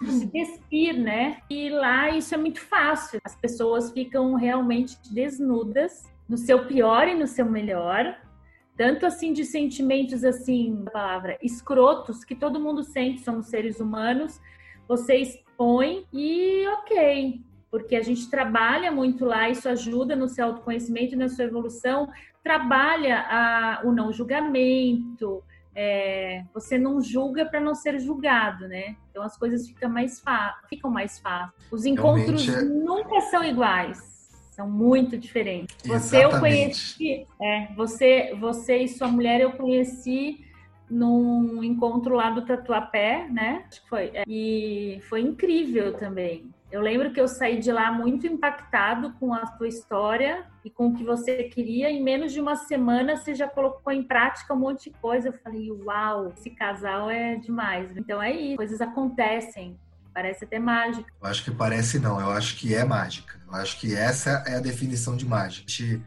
de 0.01 0.11
se 0.11 0.25
despir, 0.25 0.99
né? 0.99 1.37
E 1.49 1.69
lá 1.69 2.09
isso 2.09 2.33
é 2.35 2.37
muito 2.37 2.59
fácil. 2.59 3.19
As 3.23 3.35
pessoas 3.35 3.91
ficam 3.91 4.35
realmente 4.35 4.97
desnudas 5.11 6.11
no 6.27 6.37
seu 6.37 6.65
pior 6.65 7.07
e 7.07 7.15
no 7.15 7.27
seu 7.27 7.45
melhor, 7.45 8.17
tanto 8.75 9.05
assim 9.05 9.33
de 9.33 9.45
sentimentos 9.45 10.23
assim, 10.23 10.83
a 10.87 10.91
palavra 10.91 11.37
escrotos 11.41 12.23
que 12.23 12.35
todo 12.35 12.59
mundo 12.59 12.83
sente, 12.83 13.21
somos 13.21 13.47
seres 13.47 13.79
humanos. 13.79 14.41
Você 14.87 15.15
expõe 15.15 16.05
e 16.11 16.65
ok, 16.67 17.41
porque 17.71 17.95
a 17.95 18.01
gente 18.01 18.29
trabalha 18.29 18.91
muito 18.91 19.25
lá, 19.25 19.49
isso 19.49 19.69
ajuda 19.69 20.15
no 20.15 20.27
seu 20.27 20.47
autoconhecimento 20.47 21.13
e 21.13 21.17
na 21.17 21.29
sua 21.29 21.45
evolução, 21.45 22.09
trabalha 22.43 23.19
a, 23.21 23.81
o 23.83 23.91
não 23.91 24.11
julgamento, 24.11 25.43
é, 25.75 26.43
você 26.53 26.77
não 26.77 27.01
julga 27.01 27.45
para 27.45 27.59
não 27.59 27.73
ser 27.73 27.99
julgado, 27.99 28.67
né? 28.67 28.95
Então 29.09 29.23
as 29.23 29.37
coisas 29.37 29.67
ficam 29.67 29.89
mais, 29.89 30.21
ficam 30.69 30.91
mais 30.91 31.19
fáceis. 31.19 31.71
Os 31.71 31.85
encontros 31.85 32.47
é... 32.47 32.61
nunca 32.63 33.21
são 33.21 33.43
iguais, 33.43 34.29
são 34.51 34.69
muito 34.69 35.17
diferentes. 35.17 35.75
Você 35.83 36.17
Exatamente. 36.17 36.23
eu 36.23 36.39
conheci, 36.39 37.27
é, 37.41 37.73
você, 37.75 38.35
você 38.39 38.77
e 38.77 38.87
sua 38.87 39.07
mulher 39.07 39.41
eu 39.41 39.53
conheci 39.53 40.45
num 40.89 41.63
encontro 41.63 42.15
lá 42.15 42.29
do 42.29 42.45
Tatuapé, 42.45 43.27
né? 43.29 43.65
Acho 43.67 43.81
que 43.81 43.89
foi. 43.89 44.11
É, 44.13 44.23
e 44.27 44.99
foi 45.09 45.21
incrível 45.21 45.93
também. 45.93 46.51
Eu 46.73 46.81
lembro 46.81 47.13
que 47.13 47.21
eu 47.21 47.27
saí 47.27 47.59
de 47.59 47.71
lá 47.71 47.91
muito 47.91 48.25
impactado 48.25 49.13
com 49.19 49.31
a 49.31 49.45
sua 49.45 49.67
história 49.67 50.43
e 50.65 50.71
com 50.71 50.87
o 50.87 50.95
que 50.95 51.03
você 51.03 51.43
queria. 51.43 51.91
Em 51.91 52.01
menos 52.03 52.33
de 52.33 52.41
uma 52.41 52.55
semana 52.55 53.15
você 53.15 53.35
já 53.35 53.47
colocou 53.47 53.93
em 53.93 54.01
prática 54.01 54.55
um 54.55 54.57
monte 54.57 54.89
de 54.89 54.97
coisa. 54.97 55.27
Eu 55.27 55.33
falei, 55.33 55.71
uau, 55.71 56.33
esse 56.35 56.49
casal 56.49 57.11
é 57.11 57.35
demais. 57.35 57.95
Então 57.95 58.19
é 58.19 58.31
isso, 58.31 58.57
coisas 58.57 58.81
acontecem. 58.81 59.77
Parece 60.11 60.45
até 60.45 60.57
mágica. 60.57 61.13
Eu 61.21 61.29
acho 61.29 61.43
que 61.43 61.51
parece 61.51 61.99
não, 61.99 62.19
eu 62.19 62.31
acho 62.31 62.57
que 62.57 62.73
é 62.73 62.83
mágica. 62.83 63.39
Eu 63.47 63.53
acho 63.53 63.79
que 63.79 63.93
essa 63.93 64.43
é 64.47 64.55
a 64.55 64.59
definição 64.59 65.15
de 65.15 65.27
mágica. 65.27 65.67
De 65.67 66.01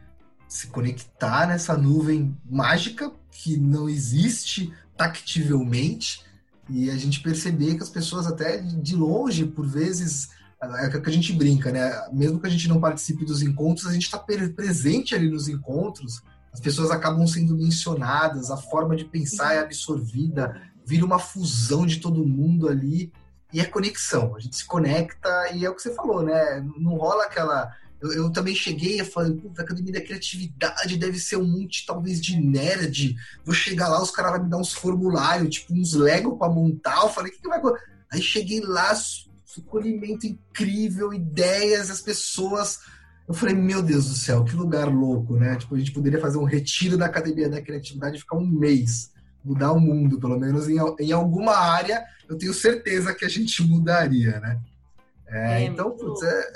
se 0.49 0.67
conectar 0.67 1.47
nessa 1.47 1.77
nuvem 1.77 2.37
mágica 2.43 3.09
que 3.31 3.55
não 3.55 3.87
existe 3.87 4.73
tactivelmente 4.97 6.25
e 6.69 6.89
a 6.89 6.97
gente 6.97 7.21
perceber 7.21 7.75
que 7.75 7.83
as 7.83 7.89
pessoas 7.89 8.27
até 8.27 8.57
de 8.57 8.97
longe, 8.97 9.45
por 9.45 9.65
vezes, 9.65 10.35
é 10.61 10.99
que 10.99 11.09
a 11.09 11.13
gente 11.13 11.33
brinca, 11.33 11.71
né? 11.71 11.91
Mesmo 12.11 12.39
que 12.39 12.47
a 12.47 12.49
gente 12.49 12.67
não 12.67 12.79
participe 12.79 13.23
dos 13.23 13.41
encontros, 13.41 13.87
a 13.87 13.93
gente 13.93 14.05
está 14.05 14.17
presente 14.17 15.13
ali 15.13 15.29
nos 15.29 15.47
encontros, 15.47 16.21
as 16.51 16.59
pessoas 16.59 16.89
acabam 16.89 17.27
sendo 17.27 17.55
mencionadas, 17.55 18.49
a 18.49 18.57
forma 18.57 18.95
de 18.95 19.05
pensar 19.05 19.53
é 19.53 19.59
absorvida, 19.59 20.59
vira 20.83 21.05
uma 21.05 21.19
fusão 21.19 21.85
de 21.85 21.99
todo 21.99 22.25
mundo 22.25 22.67
ali 22.67 23.11
e 23.53 23.59
é 23.59 23.65
conexão. 23.65 24.35
A 24.35 24.39
gente 24.39 24.55
se 24.55 24.65
conecta 24.65 25.29
e 25.53 25.63
é 25.63 25.69
o 25.69 25.75
que 25.75 25.81
você 25.81 25.93
falou, 25.93 26.23
né? 26.23 26.65
Não 26.77 26.95
rola 26.95 27.25
aquela. 27.25 27.71
Eu, 28.01 28.11
eu 28.13 28.31
também 28.31 28.55
cheguei 28.55 28.99
a 28.99 29.05
falar, 29.05 29.31
puta, 29.31 29.61
a 29.61 29.65
Academia 29.65 29.93
da 29.93 30.01
Criatividade 30.01 30.97
deve 30.97 31.19
ser 31.19 31.37
um 31.37 31.47
monte, 31.47 31.85
talvez, 31.85 32.19
de 32.19 32.39
nerd. 32.39 33.15
Vou 33.45 33.53
chegar 33.53 33.89
lá, 33.89 34.01
os 34.01 34.11
caras 34.11 34.33
vão 34.33 34.43
me 34.43 34.49
dar 34.49 34.57
uns 34.57 34.73
formulários, 34.73 35.55
tipo, 35.55 35.73
uns 35.73 35.93
Lego 35.93 36.37
para 36.37 36.51
montar. 36.51 37.01
Eu 37.01 37.09
falei, 37.09 37.31
o 37.31 37.35
que, 37.35 37.41
que 37.41 37.47
vai 37.47 37.61
Aí 38.11 38.21
cheguei 38.21 38.61
lá, 38.61 38.95
acolhimento 39.57 40.27
incrível, 40.27 41.13
ideias, 41.13 41.89
as 41.89 42.01
pessoas. 42.01 42.79
Eu 43.27 43.33
falei, 43.33 43.55
meu 43.55 43.81
Deus 43.81 44.09
do 44.09 44.15
céu, 44.15 44.43
que 44.43 44.55
lugar 44.55 44.87
louco, 44.87 45.35
né? 45.35 45.55
Tipo, 45.55 45.75
a 45.75 45.79
gente 45.79 45.91
poderia 45.91 46.19
fazer 46.19 46.37
um 46.37 46.43
retiro 46.43 46.97
da 46.97 47.05
Academia 47.05 47.49
da 47.49 47.61
Criatividade 47.61 48.17
e 48.17 48.19
ficar 48.19 48.37
um 48.37 48.45
mês, 48.45 49.11
mudar 49.43 49.71
o 49.71 49.79
mundo, 49.79 50.19
pelo 50.19 50.39
menos 50.39 50.67
em, 50.69 50.77
em 50.99 51.11
alguma 51.11 51.55
área, 51.55 52.03
eu 52.27 52.37
tenho 52.37 52.53
certeza 52.53 53.13
que 53.13 53.25
a 53.25 53.29
gente 53.29 53.63
mudaria, 53.63 54.39
né? 54.39 54.59
É, 55.27 55.63
é 55.63 55.65
então, 55.65 55.91
putz, 55.91 56.21
é, 56.23 56.51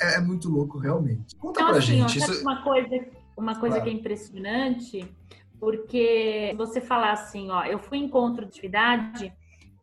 é, 0.00 0.14
é, 0.16 0.20
muito 0.20 0.48
louco, 0.48 0.78
realmente. 0.78 1.36
Conta 1.36 1.60
então, 1.60 1.70
pra 1.70 1.78
assim, 1.78 1.98
gente. 1.98 2.18
Ó, 2.20 2.24
isso... 2.24 2.42
Uma 2.42 2.62
coisa, 2.62 3.06
uma 3.36 3.54
coisa 3.58 3.76
claro. 3.76 3.90
que 3.90 3.96
é 3.96 4.00
impressionante, 4.00 5.14
porque 5.58 6.54
você 6.56 6.80
falar 6.80 7.12
assim, 7.12 7.50
ó, 7.50 7.64
eu 7.64 7.78
fui 7.78 7.98
em 7.98 8.04
encontro 8.04 8.44
de 8.44 8.50
atividade 8.50 9.32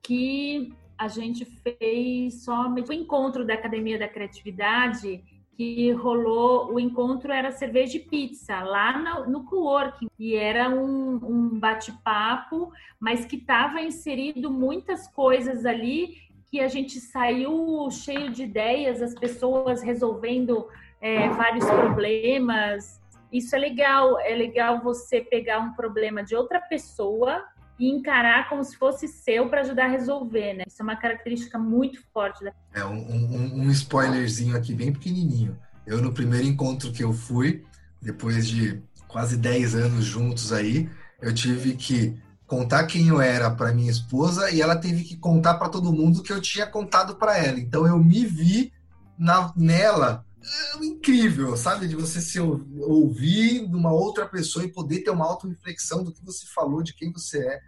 que 0.02 0.74
a 1.02 1.08
gente 1.08 1.46
fez 1.46 2.44
somente 2.44 2.92
o 2.92 2.94
encontro 2.94 3.44
da 3.44 3.56
Academia 3.56 3.98
da 3.98 4.08
Criatividade 4.08 5.24
que 5.58 5.92
rolou, 5.94 6.72
o 6.72 6.80
encontro 6.80 7.32
era 7.32 7.52
cerveja 7.52 7.98
e 7.98 8.02
pizza, 8.02 8.62
lá 8.62 9.00
no, 9.00 9.28
no 9.28 9.44
coworking, 9.44 10.08
e 10.18 10.36
era 10.36 10.70
um, 10.70 11.16
um 11.16 11.60
bate-papo, 11.60 12.72
mas 13.00 13.26
que 13.26 13.38
estava 13.38 13.82
inserido 13.82 14.52
muitas 14.52 15.08
coisas 15.08 15.66
ali 15.66 16.18
que 16.46 16.60
a 16.60 16.68
gente 16.68 17.00
saiu 17.00 17.90
cheio 17.90 18.30
de 18.30 18.44
ideias, 18.44 19.02
as 19.02 19.16
pessoas 19.16 19.82
resolvendo 19.82 20.68
é, 21.02 21.30
vários 21.30 21.66
problemas. 21.66 23.02
Isso 23.34 23.56
é 23.56 23.60
legal, 23.60 24.20
é 24.20 24.36
legal 24.36 24.82
você 24.82 25.20
pegar 25.20 25.60
um 25.60 25.74
problema 25.74 26.24
de 26.24 26.36
outra 26.36 26.62
pessoa 26.62 27.44
e 27.82 27.90
encarar 27.90 28.48
como 28.48 28.64
se 28.64 28.78
fosse 28.78 29.08
seu 29.08 29.50
para 29.50 29.62
ajudar 29.62 29.86
a 29.86 29.90
resolver, 29.90 30.54
né? 30.54 30.64
Isso 30.68 30.80
é 30.80 30.84
uma 30.84 30.96
característica 30.96 31.58
muito 31.58 32.00
forte. 32.14 32.44
Da... 32.44 32.54
É 32.76 32.86
um, 32.86 32.94
um, 32.94 33.62
um 33.62 33.72
spoilerzinho 33.72 34.56
aqui 34.56 34.72
bem 34.72 34.94
pequenininho. 34.94 35.58
Eu 35.84 36.00
no 36.00 36.14
primeiro 36.14 36.46
encontro 36.46 36.92
que 36.92 37.04
eu 37.04 37.12
fui, 37.12 37.66
depois 38.00 38.48
de 38.48 38.80
quase 39.08 39.36
10 39.36 39.74
anos 39.74 40.06
juntos 40.06 40.54
aí, 40.54 40.88
eu 41.20 41.34
tive 41.34 41.76
que 41.76 42.16
contar 42.46 42.86
quem 42.86 43.08
eu 43.08 43.20
era 43.20 43.50
para 43.50 43.74
minha 43.74 43.90
esposa 43.90 44.52
e 44.52 44.62
ela 44.62 44.76
teve 44.76 45.04
que 45.04 45.18
contar 45.18 45.56
para 45.56 45.70
todo 45.70 45.92
mundo 45.92 46.22
que 46.22 46.32
eu 46.32 46.40
tinha 46.40 46.68
contado 46.68 47.16
para 47.16 47.36
ela. 47.36 47.60
Então 47.60 47.88
eu 47.88 47.98
me 47.98 48.28
vi 48.28 48.72
na, 49.18 49.52
nela 49.56 50.24
é 50.44 50.86
incrível, 50.86 51.56
sabe? 51.56 51.88
De 51.88 51.96
você 51.96 52.20
se 52.20 52.40
ouvir 52.40 53.68
de 53.68 53.76
uma 53.76 53.92
outra 53.92 54.28
pessoa 54.28 54.66
e 54.66 54.72
poder 54.72 55.02
ter 55.02 55.12
uma 55.12 55.26
auto-reflexão 55.26 56.04
do 56.04 56.12
que 56.12 56.24
você 56.24 56.46
falou, 56.48 56.82
de 56.82 56.94
quem 56.94 57.12
você 57.12 57.40
é. 57.40 57.62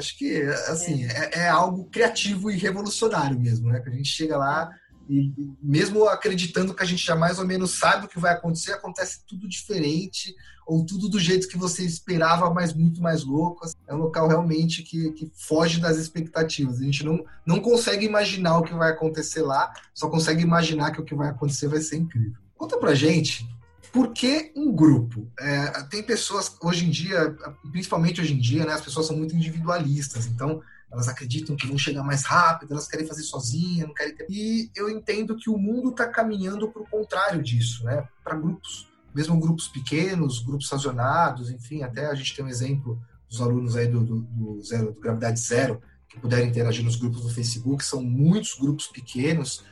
Acho 0.00 0.18
que, 0.18 0.42
assim, 0.66 1.04
é, 1.04 1.30
é, 1.34 1.38
é 1.40 1.48
algo 1.48 1.84
criativo 1.84 2.50
e 2.50 2.56
revolucionário 2.56 3.38
mesmo, 3.38 3.70
né? 3.70 3.80
Que 3.80 3.90
a 3.90 3.92
gente 3.92 4.08
chega 4.08 4.36
lá 4.36 4.70
e, 5.08 5.32
mesmo 5.62 6.08
acreditando 6.08 6.74
que 6.74 6.82
a 6.82 6.86
gente 6.86 7.04
já 7.04 7.14
mais 7.14 7.38
ou 7.38 7.46
menos 7.46 7.78
sabe 7.78 8.06
o 8.06 8.08
que 8.08 8.18
vai 8.18 8.32
acontecer, 8.32 8.72
acontece 8.72 9.20
tudo 9.26 9.48
diferente, 9.48 10.34
ou 10.66 10.86
tudo 10.86 11.08
do 11.08 11.18
jeito 11.18 11.48
que 11.48 11.58
você 11.58 11.84
esperava, 11.84 12.48
mas 12.48 12.72
muito 12.72 13.02
mais 13.02 13.24
louco. 13.24 13.66
É 13.88 13.94
um 13.94 13.98
local 13.98 14.28
realmente 14.28 14.84
que, 14.84 15.10
que 15.10 15.30
foge 15.34 15.80
das 15.80 15.96
expectativas. 15.96 16.80
A 16.80 16.84
gente 16.84 17.04
não, 17.04 17.24
não 17.44 17.60
consegue 17.60 18.06
imaginar 18.06 18.56
o 18.58 18.62
que 18.62 18.72
vai 18.72 18.92
acontecer 18.92 19.42
lá, 19.42 19.72
só 19.92 20.08
consegue 20.08 20.42
imaginar 20.42 20.92
que 20.92 21.00
o 21.00 21.04
que 21.04 21.14
vai 21.14 21.28
acontecer 21.28 21.68
vai 21.68 21.80
ser 21.80 21.96
incrível. 21.96 22.38
Conta 22.56 22.78
pra 22.78 22.94
gente 22.94 23.44
por 23.92 24.12
que 24.12 24.52
um 24.56 24.72
grupo? 24.72 25.30
É, 25.38 25.82
tem 25.84 26.02
pessoas, 26.02 26.56
hoje 26.62 26.86
em 26.86 26.90
dia, 26.90 27.36
principalmente 27.70 28.20
hoje 28.20 28.34
em 28.34 28.38
dia, 28.38 28.64
né, 28.64 28.72
as 28.72 28.80
pessoas 28.80 29.06
são 29.06 29.16
muito 29.16 29.34
individualistas, 29.34 30.26
então 30.26 30.62
elas 30.90 31.08
acreditam 31.08 31.54
que 31.54 31.66
vão 31.66 31.78
chegar 31.78 32.02
mais 32.02 32.24
rápido, 32.24 32.72
elas 32.72 32.88
querem 32.88 33.06
fazer 33.06 33.22
sozinha, 33.22 33.86
não 33.86 33.94
querem 33.94 34.14
ter... 34.14 34.26
E 34.28 34.70
eu 34.74 34.88
entendo 34.88 35.36
que 35.36 35.48
o 35.48 35.56
mundo 35.56 35.90
está 35.90 36.08
caminhando 36.08 36.68
para 36.68 36.82
o 36.82 36.86
contrário 36.86 37.40
disso, 37.42 37.84
né? 37.84 38.08
Para 38.24 38.36
grupos, 38.36 38.88
mesmo 39.14 39.38
grupos 39.38 39.68
pequenos, 39.68 40.40
grupos 40.40 40.68
sazionados, 40.68 41.50
enfim, 41.50 41.82
até 41.82 42.06
a 42.06 42.14
gente 42.14 42.34
tem 42.34 42.44
um 42.44 42.48
exemplo 42.48 43.00
dos 43.28 43.40
alunos 43.40 43.76
aí 43.76 43.86
do, 43.86 44.02
do, 44.02 44.20
do 44.22 44.60
zero, 44.62 44.92
do 44.92 45.00
Gravidade 45.00 45.38
Zero, 45.38 45.80
que 46.08 46.18
puderem 46.18 46.48
interagir 46.48 46.84
nos 46.84 46.96
grupos 46.96 47.22
do 47.22 47.30
Facebook, 47.30 47.84
são 47.84 48.02
muitos 48.02 48.54
grupos 48.54 48.88
pequenos. 48.88 49.62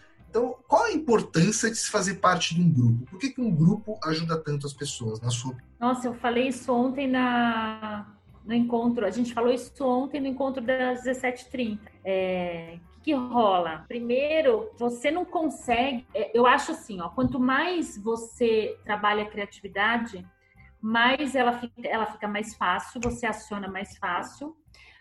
Qual 0.68 0.84
a 0.84 0.92
importância 0.92 1.70
de 1.70 1.76
se 1.76 1.90
fazer 1.90 2.16
parte 2.16 2.54
de 2.54 2.60
um 2.60 2.70
grupo? 2.70 3.06
Por 3.06 3.18
que, 3.18 3.30
que 3.30 3.40
um 3.40 3.50
grupo 3.50 3.98
ajuda 4.04 4.36
tanto 4.36 4.66
as 4.66 4.72
pessoas, 4.74 5.18
na 5.18 5.30
sua 5.30 5.56
Nossa, 5.80 6.06
eu 6.06 6.12
falei 6.12 6.48
isso 6.48 6.70
ontem 6.70 7.08
na, 7.08 8.06
no 8.44 8.52
encontro, 8.52 9.06
a 9.06 9.10
gente 9.10 9.32
falou 9.32 9.50
isso 9.50 9.72
ontem 9.82 10.20
no 10.20 10.26
encontro 10.26 10.62
das 10.62 11.02
17h30. 11.04 11.78
É, 12.04 12.78
o 12.98 13.00
que 13.00 13.14
rola? 13.14 13.86
Primeiro, 13.88 14.70
você 14.78 15.10
não 15.10 15.24
consegue. 15.24 16.06
É, 16.14 16.38
eu 16.38 16.46
acho 16.46 16.72
assim, 16.72 17.00
ó, 17.00 17.08
quanto 17.08 17.40
mais 17.40 17.96
você 17.96 18.76
trabalha 18.84 19.22
a 19.22 19.30
criatividade, 19.30 20.22
mais 20.82 21.34
ela 21.34 21.54
fica, 21.54 21.88
ela 21.88 22.04
fica 22.04 22.28
mais 22.28 22.54
fácil, 22.54 23.00
você 23.00 23.24
aciona 23.24 23.68
mais 23.68 23.96
fácil 23.96 24.54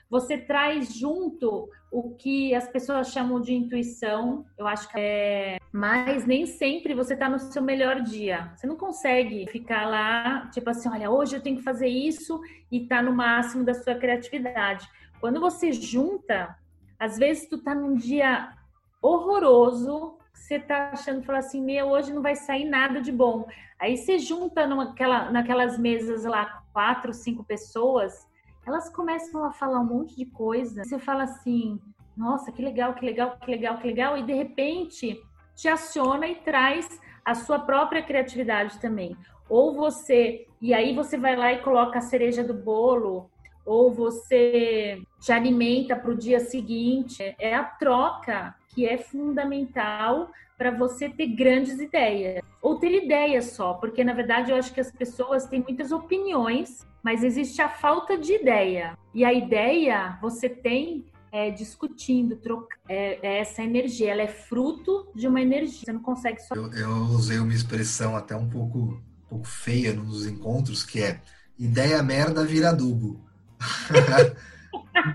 você 0.09 0.37
traz 0.37 0.93
junto 0.93 1.69
o 1.91 2.15
que 2.15 2.53
as 2.53 2.67
pessoas 2.67 3.11
chamam 3.11 3.39
de 3.39 3.53
intuição, 3.53 4.45
eu 4.57 4.67
acho 4.67 4.89
que 4.89 4.99
é, 4.99 5.57
mas 5.71 6.25
nem 6.25 6.45
sempre 6.45 6.93
você 6.93 7.13
está 7.13 7.29
no 7.29 7.39
seu 7.39 7.61
melhor 7.61 8.01
dia. 8.01 8.51
Você 8.55 8.67
não 8.67 8.75
consegue 8.75 9.47
ficar 9.47 9.87
lá, 9.87 10.47
tipo 10.51 10.69
assim, 10.69 10.89
olha, 10.89 11.09
hoje 11.09 11.35
eu 11.35 11.41
tenho 11.41 11.57
que 11.57 11.63
fazer 11.63 11.87
isso 11.87 12.39
e 12.71 12.87
tá 12.87 13.01
no 13.01 13.13
máximo 13.13 13.63
da 13.63 13.73
sua 13.73 13.95
criatividade. 13.95 14.87
Quando 15.19 15.39
você 15.39 15.71
junta, 15.71 16.57
às 16.99 17.17
vezes 17.17 17.47
tu 17.47 17.57
tá 17.57 17.73
num 17.73 17.95
dia 17.95 18.53
horroroso, 19.01 20.17
você 20.33 20.59
tá 20.59 20.91
achando, 20.91 21.23
falar 21.23 21.39
assim, 21.39 21.61
meu, 21.61 21.87
hoje 21.87 22.13
não 22.13 22.21
vai 22.21 22.35
sair 22.35 22.65
nada 22.65 23.01
de 23.01 23.11
bom. 23.11 23.47
Aí 23.79 23.97
você 23.97 24.17
junta 24.19 24.65
naquela, 24.67 25.31
naquelas 25.31 25.77
mesas 25.77 26.23
lá, 26.23 26.63
quatro, 26.73 27.13
cinco 27.13 27.43
pessoas, 27.43 28.27
elas 28.67 28.89
começam 28.89 29.45
a 29.45 29.51
falar 29.51 29.79
um 29.79 29.85
monte 29.85 30.15
de 30.17 30.25
coisa. 30.25 30.83
Você 30.83 30.99
fala 30.99 31.23
assim: 31.23 31.79
nossa, 32.15 32.51
que 32.51 32.61
legal, 32.61 32.93
que 32.93 33.05
legal, 33.05 33.37
que 33.39 33.49
legal, 33.49 33.77
que 33.77 33.87
legal, 33.87 34.17
e 34.17 34.23
de 34.23 34.33
repente 34.33 35.17
te 35.55 35.69
aciona 35.69 36.27
e 36.27 36.35
traz 36.35 36.99
a 37.23 37.33
sua 37.33 37.59
própria 37.59 38.03
criatividade 38.03 38.77
também. 38.79 39.15
Ou 39.49 39.73
você, 39.73 40.45
e 40.61 40.73
aí 40.73 40.93
você 40.93 41.17
vai 41.17 41.37
lá 41.37 41.53
e 41.53 41.61
coloca 41.61 41.99
a 41.99 42.01
cereja 42.01 42.43
do 42.43 42.53
bolo, 42.53 43.29
ou 43.65 43.93
você 43.93 45.01
te 45.21 45.31
alimenta 45.31 45.95
para 45.95 46.11
o 46.11 46.17
dia 46.17 46.41
seguinte. 46.41 47.35
É 47.39 47.55
a 47.55 47.63
troca 47.63 48.53
que 48.67 48.85
é 48.85 48.97
fundamental 48.97 50.29
para 50.57 50.71
você 50.71 51.07
ter 51.07 51.27
grandes 51.27 51.79
ideias. 51.79 52.43
Ou 52.61 52.77
ter 52.77 52.91
ideias 53.03 53.51
só, 53.51 53.75
porque 53.75 54.03
na 54.03 54.13
verdade 54.13 54.51
eu 54.51 54.57
acho 54.57 54.73
que 54.73 54.81
as 54.81 54.91
pessoas 54.91 55.45
têm 55.45 55.61
muitas 55.61 55.91
opiniões 55.91 56.85
mas 57.07 57.23
existe 57.23 57.61
a 57.61 57.69
falta 57.69 58.17
de 58.17 58.33
ideia. 58.33 58.97
E 59.13 59.23
a 59.23 59.31
ideia 59.31 60.17
você 60.21 60.49
tem 60.49 61.05
é, 61.31 61.49
discutindo, 61.49 62.35
trocando. 62.35 62.81
É, 62.89 63.17
é, 63.25 63.39
essa 63.39 63.63
energia, 63.63 64.11
ela 64.11 64.23
é 64.23 64.27
fruto 64.27 65.07
de 65.15 65.25
uma 65.25 65.39
energia. 65.39 65.85
Você 65.85 65.93
não 65.93 66.01
consegue 66.01 66.41
só. 66.41 66.53
Eu, 66.53 66.69
eu 66.73 66.91
usei 67.05 67.39
uma 67.39 67.53
expressão 67.53 68.13
até 68.17 68.35
um 68.35 68.49
pouco, 68.49 68.77
um 68.79 69.29
pouco 69.29 69.47
feia 69.47 69.93
nos 69.93 70.25
encontros, 70.25 70.83
que 70.83 71.01
é 71.01 71.21
ideia 71.57 72.03
merda 72.03 72.43
vira 72.43 72.71
adubo. 72.71 73.21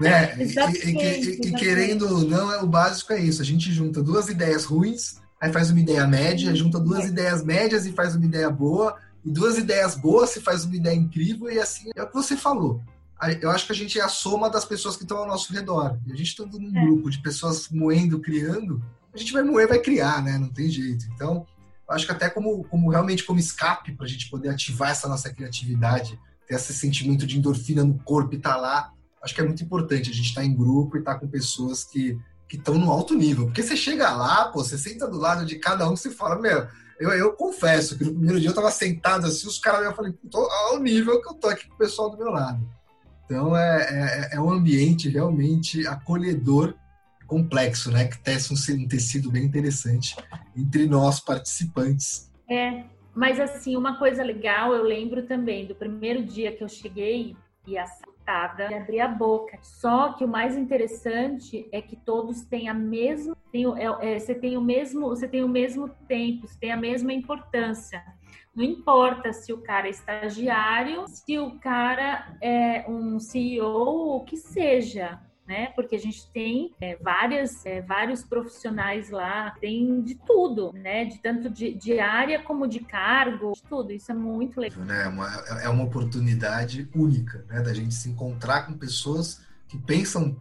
né? 0.00 0.34
e, 0.72 0.92
e, 0.92 1.48
e, 1.48 1.52
querendo 1.52 2.08
ou 2.08 2.22
não, 2.22 2.50
é, 2.50 2.62
o 2.62 2.66
básico 2.66 3.12
é 3.12 3.20
isso. 3.20 3.42
A 3.42 3.44
gente 3.44 3.70
junta 3.70 4.02
duas 4.02 4.30
ideias 4.30 4.64
ruins, 4.64 5.20
aí 5.38 5.52
faz 5.52 5.70
uma 5.70 5.80
ideia 5.80 6.06
média, 6.06 6.56
junta 6.56 6.80
duas 6.80 7.04
ideias 7.04 7.44
médias 7.44 7.84
e 7.84 7.92
faz 7.92 8.16
uma 8.16 8.24
ideia 8.24 8.48
boa, 8.48 8.96
e 9.24 9.30
duas 9.30 9.58
ideias 9.58 9.94
boas 9.94 10.30
se 10.30 10.40
faz 10.40 10.64
uma 10.64 10.76
ideia 10.76 10.96
incrível 10.96 11.50
e 11.50 11.58
assim 11.58 11.90
é 11.94 12.02
o 12.02 12.06
que 12.06 12.14
você 12.14 12.36
falou. 12.36 12.82
Eu 13.40 13.50
acho 13.50 13.66
que 13.66 13.72
a 13.72 13.76
gente 13.76 14.00
é 14.00 14.02
a 14.02 14.08
soma 14.08 14.50
das 14.50 14.64
pessoas 14.64 14.96
que 14.96 15.04
estão 15.04 15.18
ao 15.18 15.28
nosso 15.28 15.52
redor. 15.52 15.96
E 16.06 16.12
a 16.12 16.16
gente 16.16 16.28
está 16.28 16.44
num 16.44 16.76
é. 16.76 16.84
grupo 16.84 17.08
de 17.08 17.22
pessoas 17.22 17.68
moendo, 17.68 18.18
criando, 18.18 18.82
a 19.14 19.16
gente 19.16 19.32
vai 19.32 19.44
moer, 19.44 19.68
vai 19.68 19.78
criar, 19.78 20.20
né? 20.22 20.36
Não 20.38 20.48
tem 20.48 20.68
jeito. 20.68 21.04
Então, 21.14 21.46
eu 21.88 21.94
acho 21.94 22.04
que 22.04 22.10
até 22.10 22.28
como, 22.28 22.64
como 22.64 22.90
realmente 22.90 23.22
como 23.22 23.38
escape 23.38 23.92
para 23.92 24.06
a 24.06 24.08
gente 24.08 24.28
poder 24.28 24.48
ativar 24.48 24.90
essa 24.90 25.08
nossa 25.08 25.32
criatividade, 25.32 26.18
ter 26.48 26.56
esse 26.56 26.74
sentimento 26.74 27.24
de 27.24 27.38
endorfina 27.38 27.84
no 27.84 27.96
corpo 28.00 28.34
e 28.34 28.38
estar 28.38 28.54
tá 28.54 28.56
lá, 28.56 28.92
acho 29.22 29.34
que 29.34 29.40
é 29.40 29.44
muito 29.44 29.62
importante 29.62 30.10
a 30.10 30.14
gente 30.14 30.28
estar 30.30 30.40
tá 30.40 30.46
em 30.46 30.54
grupo 30.54 30.96
e 30.96 30.98
estar 30.98 31.14
tá 31.14 31.20
com 31.20 31.28
pessoas 31.28 31.84
que 31.84 32.18
que 32.52 32.58
estão 32.58 32.74
no 32.74 32.90
alto 32.90 33.14
nível. 33.14 33.46
Porque 33.46 33.62
você 33.62 33.74
chega 33.74 34.10
lá, 34.10 34.44
pô, 34.44 34.62
você 34.62 34.76
senta 34.76 35.08
do 35.08 35.16
lado 35.16 35.46
de 35.46 35.56
cada 35.56 35.88
um 35.88 35.94
e 35.94 35.96
você 35.96 36.10
fala, 36.10 36.38
meu, 36.38 36.68
eu, 37.02 37.10
eu 37.10 37.32
confesso 37.32 37.98
que 37.98 38.04
no 38.04 38.12
primeiro 38.12 38.38
dia 38.38 38.48
eu 38.48 38.52
estava 38.52 38.70
sentado 38.70 39.26
assim, 39.26 39.46
os 39.46 39.58
caras, 39.58 39.84
eu 39.84 39.94
falei, 39.94 40.12
tô 40.30 40.38
ao 40.38 40.78
nível 40.78 41.20
que 41.20 41.28
eu 41.28 41.34
tô 41.34 41.48
aqui 41.48 41.66
com 41.66 41.74
o 41.74 41.78
pessoal 41.78 42.10
do 42.10 42.16
meu 42.16 42.30
lado. 42.30 42.60
Então 43.24 43.56
é, 43.56 44.30
é, 44.32 44.36
é 44.36 44.40
um 44.40 44.50
ambiente 44.50 45.08
realmente 45.08 45.86
acolhedor, 45.86 46.74
complexo, 47.26 47.90
né? 47.90 48.06
Que 48.06 48.18
tece 48.18 48.52
um, 48.52 48.76
um 48.76 48.86
tecido 48.86 49.30
bem 49.30 49.44
interessante 49.44 50.14
entre 50.56 50.86
nós 50.86 51.18
participantes. 51.18 52.30
É, 52.48 52.84
mas 53.14 53.40
assim, 53.40 53.76
uma 53.76 53.98
coisa 53.98 54.22
legal, 54.22 54.74
eu 54.74 54.82
lembro 54.82 55.22
também 55.22 55.66
do 55.66 55.74
primeiro 55.74 56.22
dia 56.22 56.52
que 56.52 56.62
eu 56.62 56.68
cheguei 56.68 57.34
e 57.66 57.78
a 57.78 57.86
sentada 58.22 58.70
e 58.70 58.74
abrir 58.74 59.00
a 59.00 59.08
boca. 59.08 59.58
Só 59.60 60.12
que 60.12 60.24
o 60.24 60.28
mais 60.28 60.56
interessante 60.56 61.68
é 61.72 61.82
que 61.82 61.96
todos 61.96 62.42
têm 62.44 62.68
a 62.68 62.74
mesma, 62.74 63.36
tem, 63.50 63.66
é, 63.76 64.14
é, 64.14 64.18
você 64.18 64.34
tem 64.34 64.56
o 64.56 64.60
mesmo, 64.60 65.08
você 65.08 65.28
tem 65.28 65.42
o 65.42 65.48
mesmo 65.48 65.88
tempo, 66.08 66.46
você 66.46 66.58
tem 66.58 66.72
a 66.72 66.76
mesma 66.76 67.12
importância. 67.12 68.02
Não 68.54 68.64
importa 68.64 69.32
se 69.32 69.52
o 69.52 69.58
cara 69.58 69.86
é 69.86 69.90
estagiário, 69.90 71.06
se 71.08 71.38
o 71.38 71.58
cara 71.58 72.36
é 72.40 72.84
um 72.88 73.18
CEO, 73.18 74.16
o 74.16 74.24
que 74.24 74.36
seja 74.36 75.20
né? 75.46 75.68
Porque 75.74 75.96
a 75.96 75.98
gente 75.98 76.30
tem 76.30 76.72
é, 76.80 76.96
várias, 76.96 77.64
é, 77.66 77.80
vários 77.80 78.22
profissionais 78.22 79.10
lá, 79.10 79.50
tem 79.60 80.02
de 80.02 80.14
tudo, 80.14 80.72
né? 80.72 81.04
De 81.04 81.18
tanto 81.18 81.50
de, 81.50 81.74
de 81.74 81.98
área 81.98 82.42
como 82.42 82.66
de 82.66 82.80
cargo, 82.80 83.52
de 83.52 83.62
tudo. 83.62 83.92
Isso 83.92 84.10
é 84.10 84.14
muito 84.14 84.60
legal. 84.60 84.84
É 84.90 85.08
uma, 85.08 85.28
é 85.62 85.68
uma 85.68 85.84
oportunidade 85.84 86.88
única, 86.94 87.44
né? 87.48 87.60
Da 87.60 87.74
gente 87.74 87.94
se 87.94 88.08
encontrar 88.08 88.66
com 88.66 88.74
pessoas 88.74 89.40
que 89.68 89.78
pensam, 89.78 90.36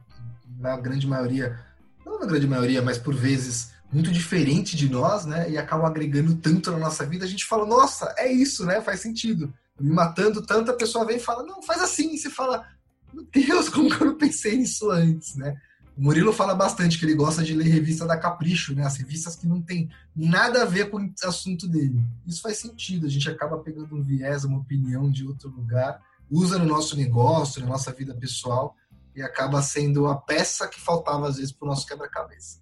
na 0.60 0.78
grande 0.78 1.08
maioria, 1.08 1.60
na 2.06 2.26
grande 2.26 2.48
maioria, 2.48 2.82
mas 2.82 2.98
por 2.98 3.16
vezes 3.16 3.74
muito 3.92 4.12
diferente 4.12 4.76
de 4.78 4.90
nós, 4.90 5.26
né? 5.26 5.50
E 5.50 5.58
acabam 5.58 5.86
agregando 5.86 6.36
tanto 6.36 6.72
na 6.72 6.78
nossa 6.78 7.06
vida, 7.06 7.26
a 7.26 7.28
gente 7.28 7.46
fala, 7.46 7.66
nossa, 7.66 8.14
é 8.18 8.32
isso, 8.32 8.66
né? 8.66 8.80
Faz 8.82 9.02
sentido. 9.02 9.54
Me 9.80 9.92
matando 9.92 10.42
tanto, 10.46 10.72
a 10.72 10.76
pessoa 10.76 11.06
vem 11.06 11.18
e 11.18 11.22
fala, 11.22 11.44
não, 11.44 11.62
faz 11.62 11.82
assim. 11.82 12.14
E 12.14 12.18
você 12.18 12.30
fala, 12.30 12.66
meu 13.14 13.26
Deus, 13.32 13.70
como 13.70 13.90
que 13.90 14.02
eu 14.02 14.08
não 14.08 14.18
pensei 14.18 14.58
nisso 14.58 14.90
antes, 14.90 15.36
né? 15.36 15.56
O 15.98 16.04
Murilo 16.04 16.32
fala 16.32 16.56
bastante 16.56 16.98
que 16.98 17.06
ele 17.06 17.16
gosta 17.16 17.44
de 17.44 17.54
ler 17.54 17.68
revista 17.68 18.06
da 18.08 18.18
Capricho, 18.18 18.74
né? 18.74 18.86
As 18.86 18.96
revistas 18.96 19.36
que 19.36 19.46
não 19.46 19.62
tem 19.62 19.90
nada 20.16 20.64
a 20.64 20.66
ver 20.66 20.90
com 20.90 20.98
o 20.98 21.14
assunto 21.26 21.68
dele. 21.68 22.02
Isso 22.26 22.42
faz 22.42 22.58
sentido, 22.58 23.06
a 23.06 23.10
gente 23.10 23.30
acaba 23.30 23.58
pegando 23.58 23.96
um 23.96 24.02
viés, 24.02 24.46
uma 24.46 24.60
opinião 24.60 25.12
de 25.12 25.28
outro 25.28 25.50
lugar, 25.50 26.02
usa 26.30 26.58
no 26.58 26.66
nosso 26.66 26.96
negócio, 26.96 27.62
na 27.62 27.68
nossa 27.68 27.92
vida 27.92 28.16
pessoal 28.16 28.76
e 29.14 29.22
acaba 29.22 29.62
sendo 29.62 30.08
a 30.08 30.16
peça 30.16 30.68
que 30.68 30.80
faltava 30.80 31.28
às 31.28 31.36
vezes 31.36 31.52
para 31.52 31.66
o 31.66 31.70
nosso 31.70 31.86
quebra-cabeça. 31.86 32.61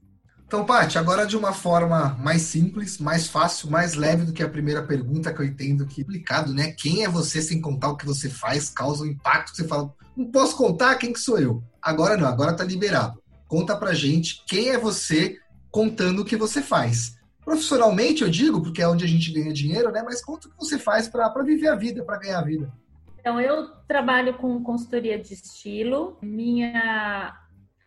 Então, 0.50 0.66
Paty, 0.66 0.98
agora 0.98 1.28
de 1.28 1.38
uma 1.38 1.54
forma 1.54 2.18
mais 2.20 2.42
simples, 2.42 2.98
mais 2.98 3.28
fácil, 3.28 3.70
mais 3.70 3.94
leve 3.94 4.26
do 4.26 4.34
que 4.34 4.42
a 4.42 4.50
primeira 4.50 4.82
pergunta 4.82 5.32
que 5.32 5.42
eu 5.42 5.46
entendo 5.46 5.86
que 5.86 6.02
é 6.02 6.04
complicado, 6.04 6.52
né? 6.52 6.72
Quem 6.72 7.04
é 7.04 7.08
você 7.08 7.40
sem 7.40 7.62
contar 7.62 7.90
o 7.90 7.96
que 7.96 8.04
você 8.04 8.32
faz, 8.32 8.68
causa 8.68 9.04
um 9.04 9.06
impacto 9.06 9.52
que 9.52 9.58
você 9.58 9.68
fala, 9.68 9.94
não 10.18 10.26
posso 10.32 10.58
contar 10.58 10.96
quem 10.96 11.14
que 11.14 11.20
sou 11.20 11.38
eu. 11.38 11.64
Agora 11.80 12.18
não, 12.18 12.28
agora 12.28 12.52
tá 12.52 12.64
liberado. 12.64 13.22
Conta 13.48 13.76
pra 13.76 13.94
gente 13.94 14.44
quem 14.48 14.70
é 14.70 14.78
você 14.80 15.38
contando 15.70 16.24
o 16.24 16.26
que 16.26 16.36
você 16.36 16.64
faz. 16.64 17.16
Profissionalmente, 17.46 18.24
eu 18.24 18.30
digo, 18.32 18.60
porque 18.60 18.82
é 18.82 18.88
onde 18.88 19.06
a 19.06 19.08
gente 19.08 19.32
ganha 19.32 19.54
dinheiro, 19.54 19.92
né? 19.92 20.02
Mas 20.04 20.20
conta 20.20 20.48
o 20.48 20.52
que 20.52 20.58
você 20.58 20.80
faz 20.80 21.08
para 21.08 21.30
viver 21.44 21.68
a 21.68 21.76
vida, 21.76 22.04
para 22.04 22.18
ganhar 22.18 22.40
a 22.40 22.44
vida. 22.44 22.74
Então, 23.20 23.40
eu 23.40 23.68
trabalho 23.88 24.34
com 24.34 24.64
consultoria 24.64 25.20
de 25.20 25.32
estilo. 25.32 26.18
Minha 26.24 27.38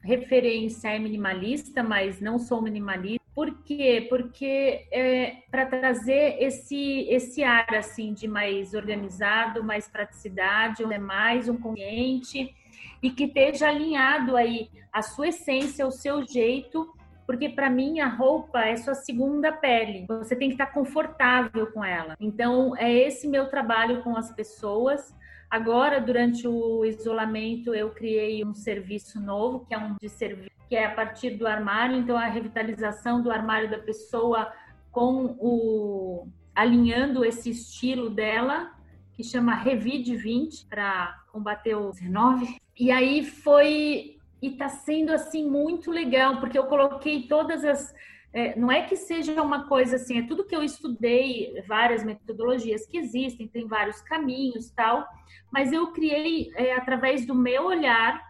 referência 0.03 0.89
é 0.89 0.99
minimalista, 0.99 1.83
mas 1.83 2.21
não 2.21 2.39
sou 2.39 2.61
minimalista. 2.61 3.23
Por 3.35 3.63
quê? 3.63 4.07
Porque 4.11 4.87
é 4.93 5.37
para 5.51 5.65
trazer 5.65 6.37
esse, 6.39 7.07
esse 7.09 7.43
ar 7.43 7.75
assim 7.75 8.13
de 8.13 8.29
mais 8.29 8.75
organizado, 8.75 9.65
mais 9.65 9.89
praticidade, 9.89 10.83
é 10.83 10.99
mais 10.99 11.49
um 11.49 11.57
consciente 11.57 12.55
e 13.03 13.11
que 13.11 13.25
esteja 13.25 13.69
alinhado 13.69 14.37
aí 14.37 14.69
a 14.93 15.01
sua 15.01 15.29
essência, 15.29 15.87
o 15.87 15.91
seu 15.91 16.27
jeito, 16.27 16.95
porque 17.27 17.49
para 17.49 17.71
mim 17.71 18.01
a 18.01 18.09
roupa 18.09 18.61
é 18.61 18.77
sua 18.77 18.95
segunda 18.95 19.51
pele. 19.51 20.05
Você 20.09 20.37
tem 20.37 20.49
que 20.49 20.55
estar 20.55 20.67
confortável 20.67 21.69
com 21.73 21.83
ela. 21.83 22.17
Então 22.21 22.77
é 22.77 22.93
esse 22.93 23.27
meu 23.27 23.49
trabalho 23.49 24.03
com 24.03 24.15
as 24.15 24.31
pessoas 24.31 25.15
Agora, 25.53 26.01
durante 26.01 26.49
o 26.49 26.83
isolamento, 26.83 27.75
eu 27.75 27.91
criei 27.91 28.43
um 28.43 28.55
serviço 28.55 29.21
novo, 29.21 29.67
que 29.67 29.75
é 29.75 29.79
um 29.79 29.95
de 30.01 30.09
serviço 30.09 30.51
que 30.67 30.75
é 30.75 30.87
a 30.87 30.95
partir 30.95 31.33
do 31.33 31.47
armário, 31.47 31.95
então 31.99 32.17
a 32.17 32.25
revitalização 32.25 33.23
do 33.23 33.31
armário 33.31 33.71
da 33.71 33.77
pessoa 33.77 34.51
com 34.91 35.37
o 35.39 36.27
alinhando 36.55 37.23
esse 37.23 37.51
estilo 37.51 38.09
dela, 38.09 38.73
que 39.13 39.23
chama 39.23 39.55
Revide 39.55 40.17
20 40.17 40.65
para 40.71 41.21
combater 41.31 41.75
o 41.75 41.91
19. 41.91 42.57
E 42.81 42.91
aí 42.91 43.23
foi 43.23 44.17
e 44.41 44.53
tá 44.53 44.71
sendo 44.71 45.13
assim 45.13 45.47
muito 45.47 45.91
legal, 45.91 46.41
porque 46.41 46.59
eu 46.59 46.65
coloquei 46.65 47.29
todas 47.29 47.63
as 47.63 47.95
é, 48.33 48.59
não 48.59 48.73
é 48.73 48.83
que 48.83 48.97
seja 48.97 49.43
uma 49.43 49.69
coisa 49.69 49.97
assim, 49.97 50.19
é 50.19 50.27
tudo 50.27 50.45
que 50.45 50.57
eu 50.57 50.63
estudei, 50.63 51.63
várias 51.67 52.03
metodologias 52.03 52.87
que 52.87 52.97
existem, 52.97 53.47
tem 53.47 53.67
vários 53.67 54.01
caminhos 54.01 54.71
tal, 54.71 55.07
mas 55.51 55.73
eu 55.73 55.93
criei 55.93 56.51
é, 56.57 56.75
através 56.75 57.27
do 57.27 57.35
meu 57.35 57.67
olhar, 57.67 58.21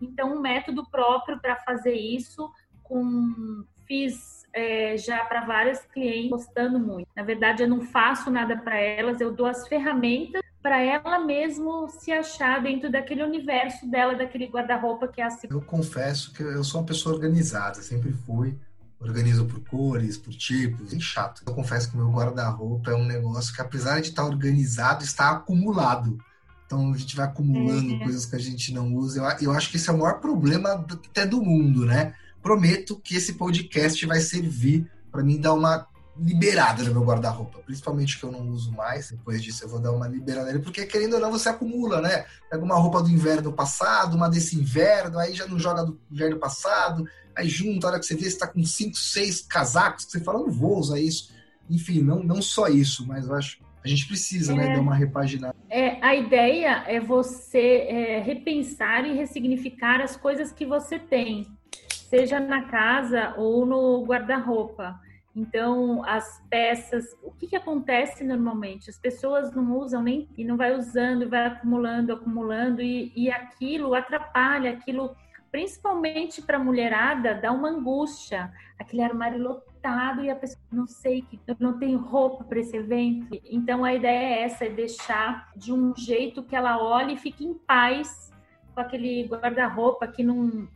então 0.00 0.34
um 0.34 0.40
método 0.40 0.88
próprio 0.90 1.38
para 1.38 1.56
fazer 1.56 1.94
isso, 1.94 2.50
com 2.82 3.64
fiz 3.86 4.46
é, 4.54 4.96
já 4.96 5.24
para 5.24 5.44
várias 5.44 5.84
clientes 5.86 6.30
gostando 6.30 6.78
muito. 6.78 7.08
Na 7.14 7.22
verdade, 7.22 7.62
eu 7.62 7.68
não 7.68 7.80
faço 7.80 8.30
nada 8.30 8.56
para 8.56 8.78
elas, 8.78 9.20
eu 9.20 9.32
dou 9.32 9.46
as 9.46 9.68
ferramentas 9.68 10.40
para 10.62 10.80
ela 10.80 11.18
mesmo 11.18 11.88
se 11.88 12.12
achar 12.12 12.62
dentro 12.62 12.90
daquele 12.90 13.22
universo 13.22 13.90
dela, 13.90 14.14
daquele 14.14 14.46
guarda-roupa 14.46 15.08
que 15.08 15.20
é 15.20 15.24
assim. 15.24 15.48
Eu 15.50 15.60
confesso 15.62 16.32
que 16.32 16.42
eu 16.42 16.62
sou 16.62 16.80
uma 16.80 16.86
pessoa 16.86 17.14
organizada, 17.14 17.76
sempre 17.76 18.12
fui 18.12 18.56
organizo 19.00 19.46
por 19.46 19.60
cores, 19.60 20.18
por 20.18 20.34
tipos, 20.34 20.92
é 20.92 21.00
chato. 21.00 21.42
Eu 21.46 21.54
confesso 21.54 21.90
que 21.90 21.96
meu 21.96 22.10
guarda-roupa 22.10 22.90
é 22.90 22.94
um 22.94 23.06
negócio 23.06 23.54
que, 23.54 23.60
apesar 23.60 24.00
de 24.00 24.08
estar 24.08 24.24
organizado, 24.24 25.02
está 25.02 25.30
acumulado. 25.30 26.18
Então 26.66 26.92
a 26.92 26.96
gente 26.96 27.16
vai 27.16 27.26
acumulando 27.26 27.94
é. 27.94 27.98
coisas 27.98 28.26
que 28.26 28.36
a 28.36 28.38
gente 28.38 28.72
não 28.72 28.94
usa. 28.94 29.20
Eu, 29.20 29.48
eu 29.48 29.52
acho 29.52 29.70
que 29.70 29.76
esse 29.76 29.88
é 29.88 29.92
o 29.92 29.98
maior 29.98 30.20
problema 30.20 30.72
até 30.72 31.26
do 31.26 31.42
mundo, 31.42 31.86
né? 31.86 32.14
Prometo 32.42 33.00
que 33.02 33.16
esse 33.16 33.32
podcast 33.32 34.04
vai 34.06 34.20
servir 34.20 34.88
para 35.10 35.22
mim 35.22 35.40
dar 35.40 35.54
uma 35.54 35.86
liberada 36.22 36.84
no 36.84 36.92
meu 36.92 37.02
guarda-roupa, 37.02 37.60
principalmente 37.60 38.18
que 38.18 38.24
eu 38.24 38.30
não 38.30 38.48
uso 38.48 38.70
mais. 38.72 39.10
Depois 39.10 39.42
disso 39.42 39.64
eu 39.64 39.68
vou 39.68 39.80
dar 39.80 39.92
uma 39.92 40.06
liberada 40.06 40.46
nele, 40.46 40.58
porque 40.58 40.84
querendo 40.84 41.14
ou 41.14 41.20
não 41.20 41.30
você 41.30 41.48
acumula, 41.48 42.00
né? 42.00 42.26
Pega 42.50 42.62
uma 42.62 42.76
roupa 42.76 43.02
do 43.02 43.08
inverno 43.08 43.52
passado, 43.52 44.16
uma 44.16 44.28
desse 44.28 44.56
inverno, 44.56 45.18
aí 45.18 45.34
já 45.34 45.46
não 45.46 45.58
joga 45.58 45.84
do 45.84 45.98
inverno 46.10 46.38
passado, 46.38 47.08
aí 47.34 47.48
junto, 47.48 47.86
a 47.86 47.90
hora 47.90 47.98
que 47.98 48.06
você 48.06 48.14
vê, 48.14 48.30
você 48.30 48.38
tá 48.38 48.46
com 48.46 48.62
cinco, 48.64 48.96
seis 48.96 49.40
casacos, 49.40 50.04
que 50.04 50.12
você 50.12 50.20
fala, 50.20 50.40
não 50.40 50.50
vou 50.50 50.78
usar 50.78 51.00
isso. 51.00 51.32
Enfim, 51.68 52.02
não, 52.02 52.22
não 52.22 52.42
só 52.42 52.68
isso, 52.68 53.06
mas 53.06 53.26
eu 53.26 53.34
acho 53.34 53.58
a 53.82 53.88
gente 53.88 54.06
precisa, 54.06 54.54
né, 54.54 54.64
é, 54.64 54.68
né, 54.68 54.74
dar 54.74 54.82
uma 54.82 54.94
repaginada. 54.94 55.56
É, 55.70 56.04
a 56.04 56.14
ideia 56.14 56.84
é 56.86 57.00
você 57.00 57.86
é, 57.88 58.20
repensar 58.20 59.06
e 59.06 59.16
ressignificar 59.16 60.02
as 60.02 60.16
coisas 60.16 60.52
que 60.52 60.66
você 60.66 60.98
tem, 60.98 61.46
seja 61.88 62.38
na 62.38 62.64
casa 62.64 63.34
ou 63.38 63.64
no 63.64 64.04
guarda-roupa. 64.04 65.00
Então, 65.40 66.04
as 66.04 66.44
peças, 66.50 67.16
o 67.22 67.30
que, 67.30 67.46
que 67.46 67.56
acontece 67.56 68.22
normalmente? 68.22 68.90
As 68.90 68.98
pessoas 68.98 69.54
não 69.54 69.74
usam 69.78 70.02
nem 70.02 70.28
e 70.36 70.44
não 70.44 70.54
vai 70.54 70.76
usando, 70.76 71.30
vai 71.30 71.46
acumulando, 71.46 72.12
acumulando, 72.12 72.82
e, 72.82 73.10
e 73.16 73.30
aquilo 73.30 73.94
atrapalha, 73.94 74.72
aquilo, 74.72 75.16
principalmente 75.50 76.42
para 76.42 76.58
a 76.58 76.62
mulherada, 76.62 77.34
dá 77.34 77.50
uma 77.52 77.70
angústia. 77.70 78.52
Aquele 78.78 79.02
armário 79.02 79.42
lotado 79.42 80.22
e 80.22 80.28
a 80.28 80.36
pessoa 80.36 80.60
não 80.70 80.86
sei 80.86 81.22
que 81.22 81.40
não 81.58 81.78
tenho 81.78 81.98
roupa 81.98 82.44
para 82.44 82.60
esse 82.60 82.76
evento. 82.76 83.40
Então 83.50 83.82
a 83.82 83.94
ideia 83.94 84.18
é 84.18 84.42
essa, 84.42 84.66
é 84.66 84.68
deixar 84.68 85.50
de 85.56 85.72
um 85.72 85.96
jeito 85.96 86.42
que 86.42 86.54
ela 86.54 86.82
olhe 86.82 87.14
e 87.14 87.18
fique 87.18 87.46
em 87.46 87.54
paz 87.54 88.30
com 88.74 88.80
aquele 88.80 89.26
guarda-roupa 89.26 90.06
que 90.06 90.22
não 90.22 90.68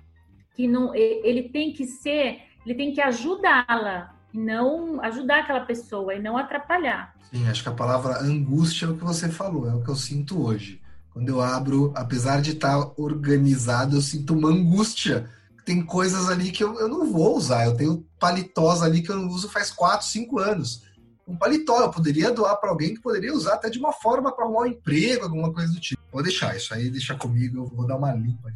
que 0.54 0.68
não 0.68 0.94
ele 0.94 1.48
tem 1.48 1.72
que 1.72 1.84
ser, 1.84 2.42
ele 2.64 2.76
tem 2.76 2.92
que 2.92 3.00
ajudá-la 3.00 4.13
e 4.34 4.38
não 4.38 5.00
ajudar 5.00 5.40
aquela 5.40 5.60
pessoa 5.60 6.12
e 6.12 6.20
não 6.20 6.36
atrapalhar. 6.36 7.14
Sim, 7.30 7.46
acho 7.48 7.62
que 7.62 7.68
a 7.68 7.72
palavra 7.72 8.20
angústia 8.20 8.86
é 8.86 8.88
o 8.88 8.96
que 8.96 9.04
você 9.04 9.28
falou, 9.28 9.70
é 9.70 9.74
o 9.74 9.80
que 9.80 9.88
eu 9.88 9.94
sinto 9.94 10.44
hoje. 10.44 10.82
Quando 11.12 11.28
eu 11.28 11.40
abro, 11.40 11.92
apesar 11.94 12.42
de 12.42 12.50
estar 12.50 12.92
organizado, 13.00 13.96
eu 13.96 14.02
sinto 14.02 14.34
uma 14.34 14.48
angústia. 14.48 15.30
Tem 15.64 15.80
coisas 15.80 16.28
ali 16.28 16.50
que 16.50 16.64
eu, 16.64 16.78
eu 16.80 16.88
não 16.88 17.10
vou 17.10 17.36
usar. 17.36 17.64
Eu 17.64 17.76
tenho 17.76 18.04
paletós 18.18 18.82
ali 18.82 19.00
que 19.00 19.10
eu 19.10 19.16
não 19.16 19.28
uso 19.28 19.48
faz 19.48 19.70
4, 19.70 20.04
5 20.04 20.38
anos. 20.40 20.82
Um 21.26 21.36
paletó 21.36 21.80
eu 21.80 21.90
poderia 21.90 22.32
doar 22.32 22.56
para 22.56 22.68
alguém 22.68 22.94
que 22.94 23.00
poderia 23.00 23.32
usar 23.32 23.54
até 23.54 23.70
de 23.70 23.78
uma 23.78 23.92
forma 23.92 24.34
para 24.34 24.44
arrumar 24.44 24.62
um 24.62 24.66
emprego, 24.66 25.22
alguma 25.22 25.52
coisa 25.52 25.72
do 25.72 25.80
tipo. 25.80 26.02
Vou 26.12 26.22
deixar 26.22 26.56
isso 26.56 26.74
aí, 26.74 26.90
deixa 26.90 27.14
comigo, 27.14 27.58
eu 27.58 27.66
vou 27.66 27.86
dar 27.86 27.96
uma 27.96 28.12
limpa. 28.12 28.50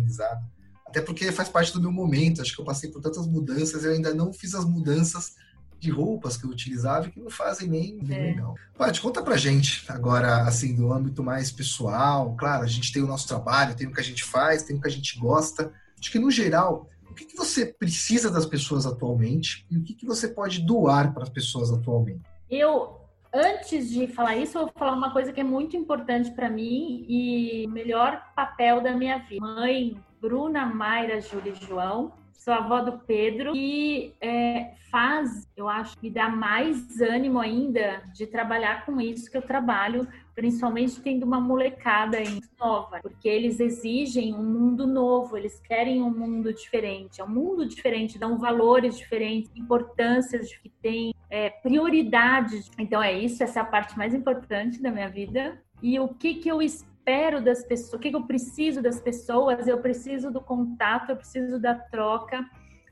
Até 0.84 1.00
porque 1.00 1.30
faz 1.30 1.48
parte 1.48 1.72
do 1.72 1.80
meu 1.80 1.92
momento. 1.92 2.42
Acho 2.42 2.54
que 2.54 2.60
eu 2.60 2.64
passei 2.64 2.90
por 2.90 3.00
tantas 3.00 3.26
mudanças, 3.26 3.84
eu 3.84 3.92
ainda 3.92 4.12
não 4.12 4.32
fiz 4.32 4.54
as 4.54 4.64
mudanças 4.64 5.36
de 5.78 5.90
roupas 5.90 6.36
que 6.36 6.44
eu 6.44 6.50
utilizava 6.50 7.06
e 7.06 7.10
que 7.10 7.20
não 7.20 7.30
fazem 7.30 7.68
nem, 7.68 7.98
é. 8.10 8.32
legal. 8.32 8.54
Paty, 8.76 9.00
conta 9.00 9.22
pra 9.22 9.36
gente 9.36 9.84
agora, 9.88 10.42
assim, 10.42 10.74
do 10.74 10.92
âmbito 10.92 11.22
mais 11.22 11.52
pessoal. 11.52 12.34
Claro, 12.36 12.64
a 12.64 12.66
gente 12.66 12.92
tem 12.92 13.02
o 13.02 13.06
nosso 13.06 13.28
trabalho, 13.28 13.76
tem 13.76 13.86
o 13.86 13.92
que 13.92 14.00
a 14.00 14.04
gente 14.04 14.24
faz, 14.24 14.62
tem 14.62 14.76
o 14.76 14.80
que 14.80 14.88
a 14.88 14.90
gente 14.90 15.18
gosta. 15.18 15.72
Acho 15.98 16.10
que, 16.10 16.18
no 16.18 16.30
geral, 16.30 16.88
o 17.08 17.14
que, 17.14 17.24
que 17.24 17.36
você 17.36 17.66
precisa 17.66 18.30
das 18.30 18.46
pessoas 18.46 18.86
atualmente 18.86 19.66
e 19.70 19.76
o 19.76 19.82
que, 19.82 19.94
que 19.94 20.06
você 20.06 20.28
pode 20.28 20.62
doar 20.62 21.12
para 21.12 21.22
as 21.22 21.28
pessoas 21.28 21.72
atualmente? 21.72 22.22
Eu, 22.50 23.00
antes 23.32 23.90
de 23.90 24.06
falar 24.08 24.36
isso, 24.36 24.58
eu 24.58 24.64
vou 24.64 24.72
falar 24.76 24.92
uma 24.92 25.12
coisa 25.12 25.32
que 25.32 25.40
é 25.40 25.44
muito 25.44 25.76
importante 25.76 26.30
para 26.32 26.48
mim 26.50 27.04
e 27.08 27.66
o 27.66 27.70
melhor 27.70 28.22
papel 28.34 28.80
da 28.80 28.92
minha 28.92 29.18
vida. 29.18 29.44
Mãe 29.44 29.96
Bruna 30.20 30.66
Mayra 30.66 31.20
Júlia 31.20 31.54
João, 31.54 32.12
sou 32.38 32.54
avó 32.54 32.80
do 32.80 32.98
Pedro 33.00 33.54
e 33.54 34.14
é, 34.20 34.70
faz, 34.90 35.46
eu 35.56 35.68
acho, 35.68 35.96
me 36.00 36.08
dá 36.08 36.28
mais 36.28 37.00
ânimo 37.00 37.38
ainda 37.38 38.02
de 38.14 38.26
trabalhar 38.26 38.86
com 38.86 39.00
isso 39.00 39.30
que 39.30 39.36
eu 39.36 39.42
trabalho, 39.42 40.06
principalmente 40.34 41.00
tendo 41.00 41.24
uma 41.24 41.40
molecada 41.40 42.18
nova, 42.58 43.00
porque 43.02 43.28
eles 43.28 43.58
exigem 43.58 44.32
um 44.32 44.42
mundo 44.42 44.86
novo, 44.86 45.36
eles 45.36 45.60
querem 45.60 46.00
um 46.00 46.10
mundo 46.10 46.52
diferente, 46.52 47.20
é 47.20 47.24
um 47.24 47.28
mundo 47.28 47.66
diferente, 47.66 48.18
dão 48.18 48.38
valores 48.38 48.96
diferentes, 48.96 49.50
importâncias 49.56 50.54
que 50.56 50.68
tem, 50.68 51.12
é, 51.28 51.50
prioridades. 51.50 52.70
Então 52.78 53.02
é 53.02 53.12
isso, 53.12 53.42
essa 53.42 53.58
é 53.58 53.62
a 53.62 53.66
parte 53.66 53.98
mais 53.98 54.14
importante 54.14 54.80
da 54.80 54.90
minha 54.90 55.08
vida. 55.08 55.60
E 55.82 55.98
o 56.00 56.08
que 56.08 56.34
que 56.34 56.48
eu 56.48 56.62
espero 56.62 56.97
das 57.42 57.64
pessoas, 57.64 57.94
o 57.94 57.98
que 57.98 58.14
eu 58.14 58.22
preciso 58.26 58.82
das 58.82 59.00
pessoas, 59.00 59.66
eu 59.66 59.78
preciso 59.78 60.30
do 60.30 60.40
contato, 60.40 61.10
eu 61.10 61.16
preciso 61.16 61.58
da 61.58 61.74
troca, 61.74 62.44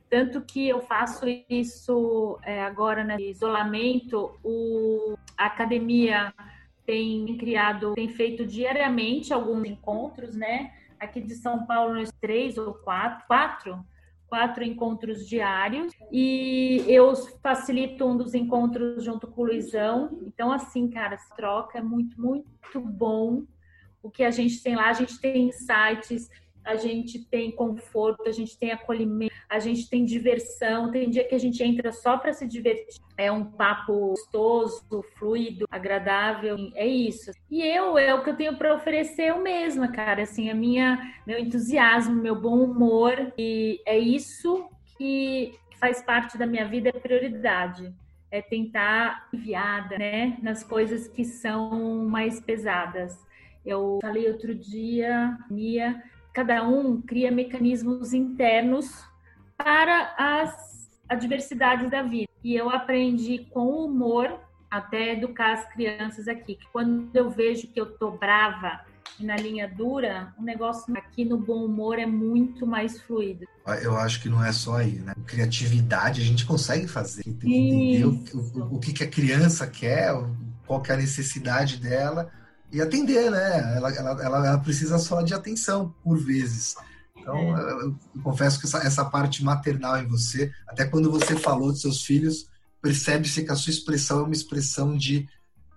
Tanto 0.09 0.41
que 0.41 0.69
eu 0.69 0.81
faço 0.83 1.25
isso 1.51 2.39
é, 2.45 2.63
agora 2.63 3.03
né, 3.03 3.17
isolamento, 3.21 4.39
o, 4.43 5.17
a 5.37 5.47
academia 5.47 6.33
tem 6.85 7.37
criado, 7.37 7.95
tem 7.95 8.09
feito 8.09 8.47
diariamente 8.47 9.35
alguns 9.35 9.67
encontros, 9.67 10.37
né? 10.37 10.73
Aqui 11.01 11.21
de 11.21 11.35
São 11.35 11.67
Paulo, 11.67 11.95
nós 11.95 12.13
três 12.21 12.57
ou 12.57 12.73
quatro, 12.73 13.27
quatro, 13.27 13.85
quatro 14.29 14.63
encontros 14.63 15.29
diários. 15.29 15.93
E 16.13 16.85
eu 16.87 17.13
facilito 17.43 18.07
um 18.07 18.17
dos 18.17 18.33
encontros 18.33 19.03
junto 19.03 19.27
com 19.27 19.43
o 19.43 19.47
Luizão. 19.47 20.21
Então, 20.23 20.53
assim, 20.53 20.89
cara, 20.89 21.15
essa 21.15 21.35
troca 21.35 21.79
é 21.79 21.83
muito, 21.83 22.21
muito 22.21 22.81
bom. 22.81 23.43
O 24.03 24.11
que 24.11 24.23
a 24.23 24.31
gente 24.31 24.63
tem 24.63 24.77
lá, 24.77 24.89
a 24.89 24.93
gente 24.93 25.21
tem 25.21 25.49
insights 25.49 26.29
a 26.67 26.75
gente 26.75 27.21
tem 27.21 27.53
conforto, 27.53 28.29
a 28.29 28.33
gente 28.33 28.59
tem 28.59 28.73
acolhimento, 28.73 29.33
a 29.49 29.61
gente 29.61 29.89
tem 29.89 30.05
diversão. 30.05 30.91
Tem 30.91 31.09
dia 31.09 31.23
que 31.23 31.35
a 31.35 31.39
gente 31.39 31.63
entra 31.63 31.93
só 31.93 32.19
para 32.19 32.33
se 32.33 32.45
divertir. 32.45 33.01
É 33.17 33.31
um 33.31 33.45
papo 33.45 34.09
gostoso, 34.11 34.85
fluido, 35.17 35.67
agradável. 35.71 36.57
É 36.75 36.85
isso. 36.85 37.31
E 37.49 37.63
eu 37.63 37.97
é 37.97 38.13
o 38.13 38.25
que 38.25 38.31
eu 38.31 38.37
tenho 38.37 38.57
para 38.57 38.75
oferecer 38.75 39.29
eu 39.29 39.41
mesma, 39.41 39.89
cara. 39.89 40.23
Assim, 40.23 40.51
a 40.51 40.55
minha, 40.55 41.15
meu 41.25 41.39
entusiasmo, 41.39 42.21
meu 42.21 42.35
bom 42.35 42.59
humor 42.65 43.33
e 43.39 43.81
é 43.87 43.97
isso 43.97 44.69
que 44.99 45.55
faz 45.79 46.03
parte 46.03 46.37
da 46.37 46.47
minha 46.47 46.67
vida, 46.67 46.89
é 46.89 46.93
prioridade 46.93 47.95
é 48.29 48.43
tentar 48.43 49.29
aliviada, 49.33 49.97
né, 49.97 50.37
nas 50.43 50.65
coisas 50.65 51.07
que 51.07 51.25
são 51.25 52.07
mais 52.07 52.41
pesadas. 52.41 53.25
Eu 53.67 53.99
falei 54.01 54.31
outro 54.31 54.55
dia, 54.55 55.37
Mia, 55.51 56.01
cada 56.33 56.63
um 56.63 57.03
cria 57.03 57.33
mecanismos 57.33 58.13
internos 58.13 59.05
para 59.57 60.15
as 60.17 60.89
adversidades 61.09 61.91
da 61.91 62.01
vida. 62.01 62.31
E 62.45 62.55
eu 62.55 62.71
aprendi 62.71 63.45
com 63.51 63.85
humor 63.85 64.39
até 64.71 65.15
educar 65.15 65.55
as 65.55 65.67
crianças 65.73 66.29
aqui, 66.29 66.55
que 66.55 66.67
quando 66.73 67.11
eu 67.13 67.29
vejo 67.29 67.67
que 67.67 67.81
eu 67.81 67.87
tô 67.87 68.13
brava 68.13 68.81
e 69.19 69.25
na 69.25 69.35
linha 69.35 69.67
dura, 69.67 70.33
o 70.39 70.43
negócio 70.43 70.97
aqui 70.97 71.25
no 71.25 71.39
bom 71.39 71.65
humor 71.65 71.99
é 71.99 72.07
muito 72.07 72.67
mais 72.67 73.01
fluido. 73.01 73.47
Eu 73.83 73.97
acho 73.97 74.23
que 74.23 74.29
não 74.29 74.45
é 74.45 74.53
só 74.53 74.77
aí, 74.77 75.01
né? 75.01 75.13
Criatividade 75.27 76.21
a 76.21 76.25
gente 76.25 76.47
consegue 76.47 76.87
fazer, 76.87 77.23
entender 77.27 78.05
o, 78.05 78.13
o, 78.35 78.77
o, 78.77 78.79
que, 78.79 78.93
que 78.93 79.03
a 79.03 79.11
criança 79.11 79.67
quer, 79.67 80.13
qual 80.67 80.81
que 80.81 80.93
é 80.93 80.95
a 80.95 80.99
necessidade 80.99 81.79
dela 81.81 82.31
e 82.73 82.81
atender, 82.81 83.31
né? 83.31 83.77
Ela, 83.77 83.91
ela, 83.93 84.25
ela, 84.25 84.59
precisa 84.59 84.99
só 84.99 85.23
de 85.23 85.35
atenção, 85.35 85.95
por 86.03 86.19
vezes. 86.19 86.75
Então, 87.17 87.57
é. 87.57 87.73
eu, 87.73 87.81
eu, 87.81 88.23
confesso 88.23 88.59
que 88.61 88.67
essa, 88.67 88.79
essa 88.79 89.05
parte 89.05 89.43
maternal 89.43 89.99
em 89.99 90.07
você, 90.07 90.53
até 90.67 90.85
quando 90.85 91.11
você 91.11 91.37
falou 91.37 91.73
dos 91.73 91.81
seus 91.81 92.03
filhos, 92.05 92.49
percebe-se 92.81 93.45
que 93.45 93.53
a 93.53 93.57
sua 93.57 93.71
expressão 93.71 94.21
é 94.21 94.23
uma 94.25 94.35
expressão 94.35 94.97
de 94.97 95.29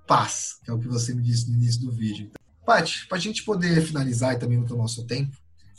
paz, 0.07 0.57
que 0.63 0.71
é 0.71 0.73
o 0.73 0.79
que 0.79 0.87
você 0.87 1.13
me 1.13 1.21
disse 1.21 1.49
no 1.49 1.55
início 1.55 1.81
do 1.81 1.91
vídeo. 1.91 2.31
Então, 2.31 2.39
Paty, 2.65 3.07
para 3.07 3.17
a 3.17 3.21
gente 3.21 3.43
poder 3.43 3.81
finalizar 3.81 4.33
e 4.33 4.39
também 4.39 4.57
no 4.57 4.77
nosso 4.77 5.05
tempo, 5.05 5.35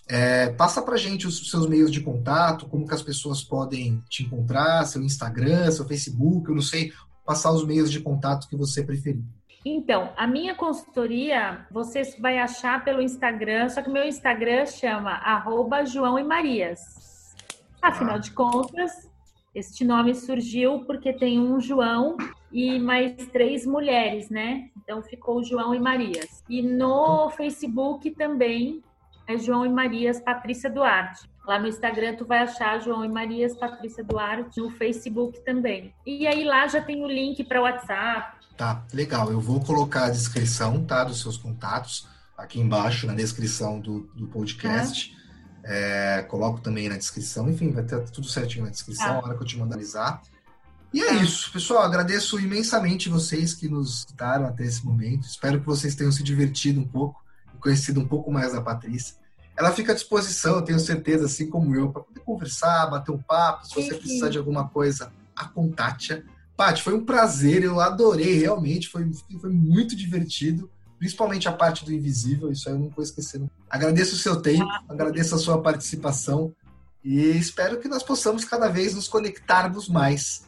é, 0.08 0.48
passa 0.50 0.82
para 0.82 0.96
gente 0.96 1.26
os 1.26 1.50
seus 1.50 1.68
meios 1.68 1.92
de 1.92 2.00
contato, 2.00 2.66
como 2.66 2.86
que 2.86 2.94
as 2.94 3.02
pessoas 3.02 3.44
podem 3.44 4.02
te 4.08 4.24
encontrar, 4.24 4.84
seu 4.86 5.02
Instagram, 5.02 5.70
seu 5.70 5.86
Facebook, 5.86 6.48
eu 6.48 6.54
não 6.56 6.62
sei, 6.62 6.92
passar 7.24 7.52
os 7.52 7.64
meios 7.64 7.92
de 7.92 8.00
contato 8.00 8.48
que 8.48 8.56
você 8.56 8.82
preferir. 8.82 9.22
Então, 9.64 10.12
a 10.16 10.26
minha 10.26 10.54
consultoria 10.54 11.66
você 11.70 12.02
vai 12.18 12.38
achar 12.38 12.82
pelo 12.82 13.02
Instagram, 13.02 13.68
só 13.68 13.82
que 13.82 13.90
meu 13.90 14.04
Instagram 14.04 14.64
chama 14.64 15.10
arroba 15.10 15.84
João 15.84 16.18
e 16.18 16.24
Marias. 16.24 17.36
Afinal 17.82 18.18
de 18.18 18.30
contas, 18.32 19.10
este 19.54 19.84
nome 19.84 20.14
surgiu 20.14 20.84
porque 20.86 21.12
tem 21.12 21.38
um 21.38 21.60
João 21.60 22.16
e 22.50 22.78
mais 22.78 23.26
três 23.28 23.66
mulheres, 23.66 24.30
né? 24.30 24.70
Então 24.76 25.02
ficou 25.02 25.42
João 25.44 25.74
e 25.74 25.80
Marias. 25.80 26.42
E 26.48 26.62
no 26.62 27.28
Facebook 27.30 28.10
também 28.12 28.82
é 29.32 29.38
João 29.38 29.64
e 29.64 29.68
Marias 29.68 30.20
Patrícia 30.20 30.70
Duarte. 30.70 31.28
Lá 31.46 31.58
no 31.58 31.66
Instagram 31.66 32.16
tu 32.16 32.24
vai 32.26 32.40
achar 32.40 32.80
João 32.80 33.04
e 33.04 33.08
Marias 33.08 33.56
Patrícia 33.56 34.04
Duarte, 34.04 34.60
no 34.60 34.70
Facebook 34.70 35.40
também. 35.44 35.94
E 36.06 36.26
aí 36.26 36.44
lá 36.44 36.66
já 36.66 36.80
tem 36.80 37.02
o 37.02 37.08
link 37.08 37.42
para 37.44 37.60
o 37.60 37.64
WhatsApp, 37.64 38.40
Tá, 38.60 38.84
legal. 38.92 39.32
Eu 39.32 39.40
vou 39.40 39.58
colocar 39.64 40.04
a 40.04 40.10
descrição, 40.10 40.84
tá, 40.84 41.02
dos 41.02 41.22
seus 41.22 41.38
contatos 41.38 42.06
aqui 42.36 42.60
embaixo 42.60 43.06
na 43.06 43.14
descrição 43.14 43.80
do, 43.80 44.00
do 44.14 44.26
podcast. 44.26 45.16
É, 45.64 46.20
coloco 46.28 46.60
também 46.60 46.86
na 46.86 46.98
descrição, 46.98 47.48
enfim, 47.48 47.70
vai 47.70 47.84
ter 47.84 47.98
tudo 48.10 48.28
certinho 48.28 48.66
na 48.66 48.70
descrição, 48.70 49.06
tá. 49.06 49.12
na 49.14 49.20
hora 49.20 49.34
que 49.34 49.42
eu 49.42 49.46
te 49.46 49.56
mandar. 49.56 49.80
E 50.92 51.00
é 51.00 51.06
tá. 51.06 51.14
isso, 51.22 51.50
pessoal. 51.50 51.84
Agradeço 51.84 52.38
imensamente 52.38 53.08
vocês 53.08 53.54
que 53.54 53.66
nos 53.66 54.00
escutaram 54.00 54.44
até 54.44 54.64
esse 54.64 54.84
momento. 54.84 55.26
Espero 55.26 55.58
que 55.58 55.64
vocês 55.64 55.94
tenham 55.94 56.12
se 56.12 56.22
divertido 56.22 56.82
um 56.82 56.86
pouco 56.86 57.24
e 57.54 57.58
conhecido 57.58 57.98
um 57.98 58.06
pouco 58.06 58.30
mais 58.30 58.52
da 58.52 58.60
Patrícia. 58.60 59.16
Ela 59.60 59.72
fica 59.72 59.92
à 59.92 59.94
disposição, 59.94 60.56
eu 60.56 60.62
tenho 60.62 60.80
certeza, 60.80 61.26
assim 61.26 61.50
como 61.50 61.76
eu, 61.76 61.92
para 61.92 62.02
poder 62.02 62.20
conversar, 62.20 62.86
bater 62.86 63.12
um 63.12 63.18
papo. 63.18 63.66
Se 63.66 63.74
você 63.74 63.94
precisar 63.94 64.30
de 64.30 64.38
alguma 64.38 64.66
coisa, 64.68 65.12
a 65.36 65.44
contate 65.44 66.24
Paty, 66.60 66.82
foi 66.82 66.94
um 66.94 67.06
prazer, 67.06 67.62
eu 67.62 67.80
adorei 67.80 68.38
realmente, 68.38 68.86
foi, 68.88 69.10
foi 69.40 69.50
muito 69.50 69.96
divertido, 69.96 70.70
principalmente 70.98 71.48
a 71.48 71.52
parte 71.52 71.86
do 71.86 71.92
invisível, 71.92 72.52
isso 72.52 72.68
aí 72.68 72.74
eu 72.74 72.78
não 72.78 72.90
vou 72.90 73.02
esquecer. 73.02 73.40
Agradeço 73.70 74.14
o 74.14 74.18
seu 74.18 74.42
tempo, 74.42 74.68
agradeço 74.86 75.34
a 75.34 75.38
sua 75.38 75.62
participação 75.62 76.54
e 77.02 77.18
espero 77.30 77.80
que 77.80 77.88
nós 77.88 78.02
possamos 78.02 78.44
cada 78.44 78.68
vez 78.68 78.94
nos 78.94 79.08
conectarmos 79.08 79.88
mais. 79.88 80.42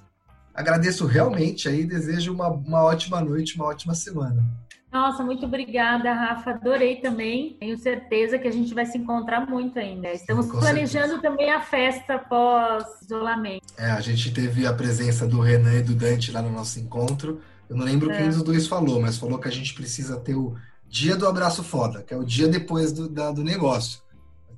Agradeço 0.54 1.06
realmente 1.06 1.66
aí, 1.66 1.86
desejo 1.86 2.34
uma, 2.34 2.48
uma 2.48 2.82
ótima 2.82 3.18
noite, 3.22 3.56
uma 3.56 3.64
ótima 3.64 3.94
semana. 3.94 4.44
Nossa, 4.92 5.24
muito 5.24 5.46
obrigada, 5.46 6.12
Rafa. 6.12 6.50
Adorei 6.50 6.96
também. 6.96 7.56
Tenho 7.58 7.78
certeza 7.78 8.38
que 8.38 8.46
a 8.46 8.52
gente 8.52 8.74
vai 8.74 8.84
se 8.84 8.98
encontrar 8.98 9.48
muito 9.48 9.78
ainda. 9.78 10.12
Estamos 10.12 10.46
Com 10.46 10.58
planejando 10.58 11.14
certeza. 11.14 11.22
também 11.22 11.50
a 11.50 11.62
festa 11.62 12.18
pós-isolamento. 12.18 13.64
É, 13.78 13.90
a 13.90 14.00
gente 14.02 14.30
teve 14.34 14.66
a 14.66 14.72
presença 14.74 15.26
do 15.26 15.40
Renan 15.40 15.78
e 15.78 15.82
do 15.82 15.94
Dante 15.94 16.30
lá 16.30 16.42
no 16.42 16.50
nosso 16.50 16.78
encontro. 16.78 17.40
Eu 17.70 17.76
não 17.76 17.86
lembro 17.86 18.12
é. 18.12 18.18
quem 18.18 18.28
dos 18.28 18.42
dois 18.42 18.66
falou, 18.66 19.00
mas 19.00 19.16
falou 19.16 19.38
que 19.38 19.48
a 19.48 19.52
gente 19.52 19.72
precisa 19.72 20.20
ter 20.20 20.34
o 20.34 20.54
dia 20.86 21.16
do 21.16 21.26
abraço 21.26 21.64
foda, 21.64 22.02
que 22.02 22.12
é 22.12 22.16
o 22.16 22.24
dia 22.24 22.46
depois 22.46 22.92
do, 22.92 23.08
da, 23.08 23.30
do 23.30 23.42
negócio. 23.42 24.02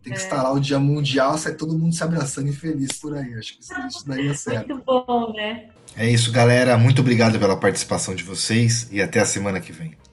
Tem 0.03 0.13
que 0.13 0.19
é. 0.19 0.23
estar 0.23 0.43
lá 0.43 0.53
o 0.53 0.59
dia 0.59 0.81
mundial, 0.81 1.39
sai 1.39 1.55
todo 1.55 1.79
mundo 1.79 1.95
se 1.95 2.03
abraçando 2.03 2.49
e 2.49 2.53
feliz 2.53 2.93
por 2.99 3.17
aí. 3.17 3.35
Acho 3.35 3.57
que 3.57 3.63
isso 3.63 4.07
daí 4.07 4.29
é 4.29 4.35
certo. 4.35 4.69
Muito 4.69 4.85
bom, 4.85 5.33
né? 5.33 5.69
É 5.97 6.11
isso, 6.11 6.33
galera. 6.33 6.77
Muito 6.77 7.01
obrigado 7.03 7.39
pela 7.39 7.57
participação 7.57 8.17
de 8.17 8.25
vocês 8.25 8.89
e 8.91 9.01
até 9.01 9.21
a 9.21 9.25
semana 9.25 9.61
que 9.61 9.71
vem. 9.71 9.97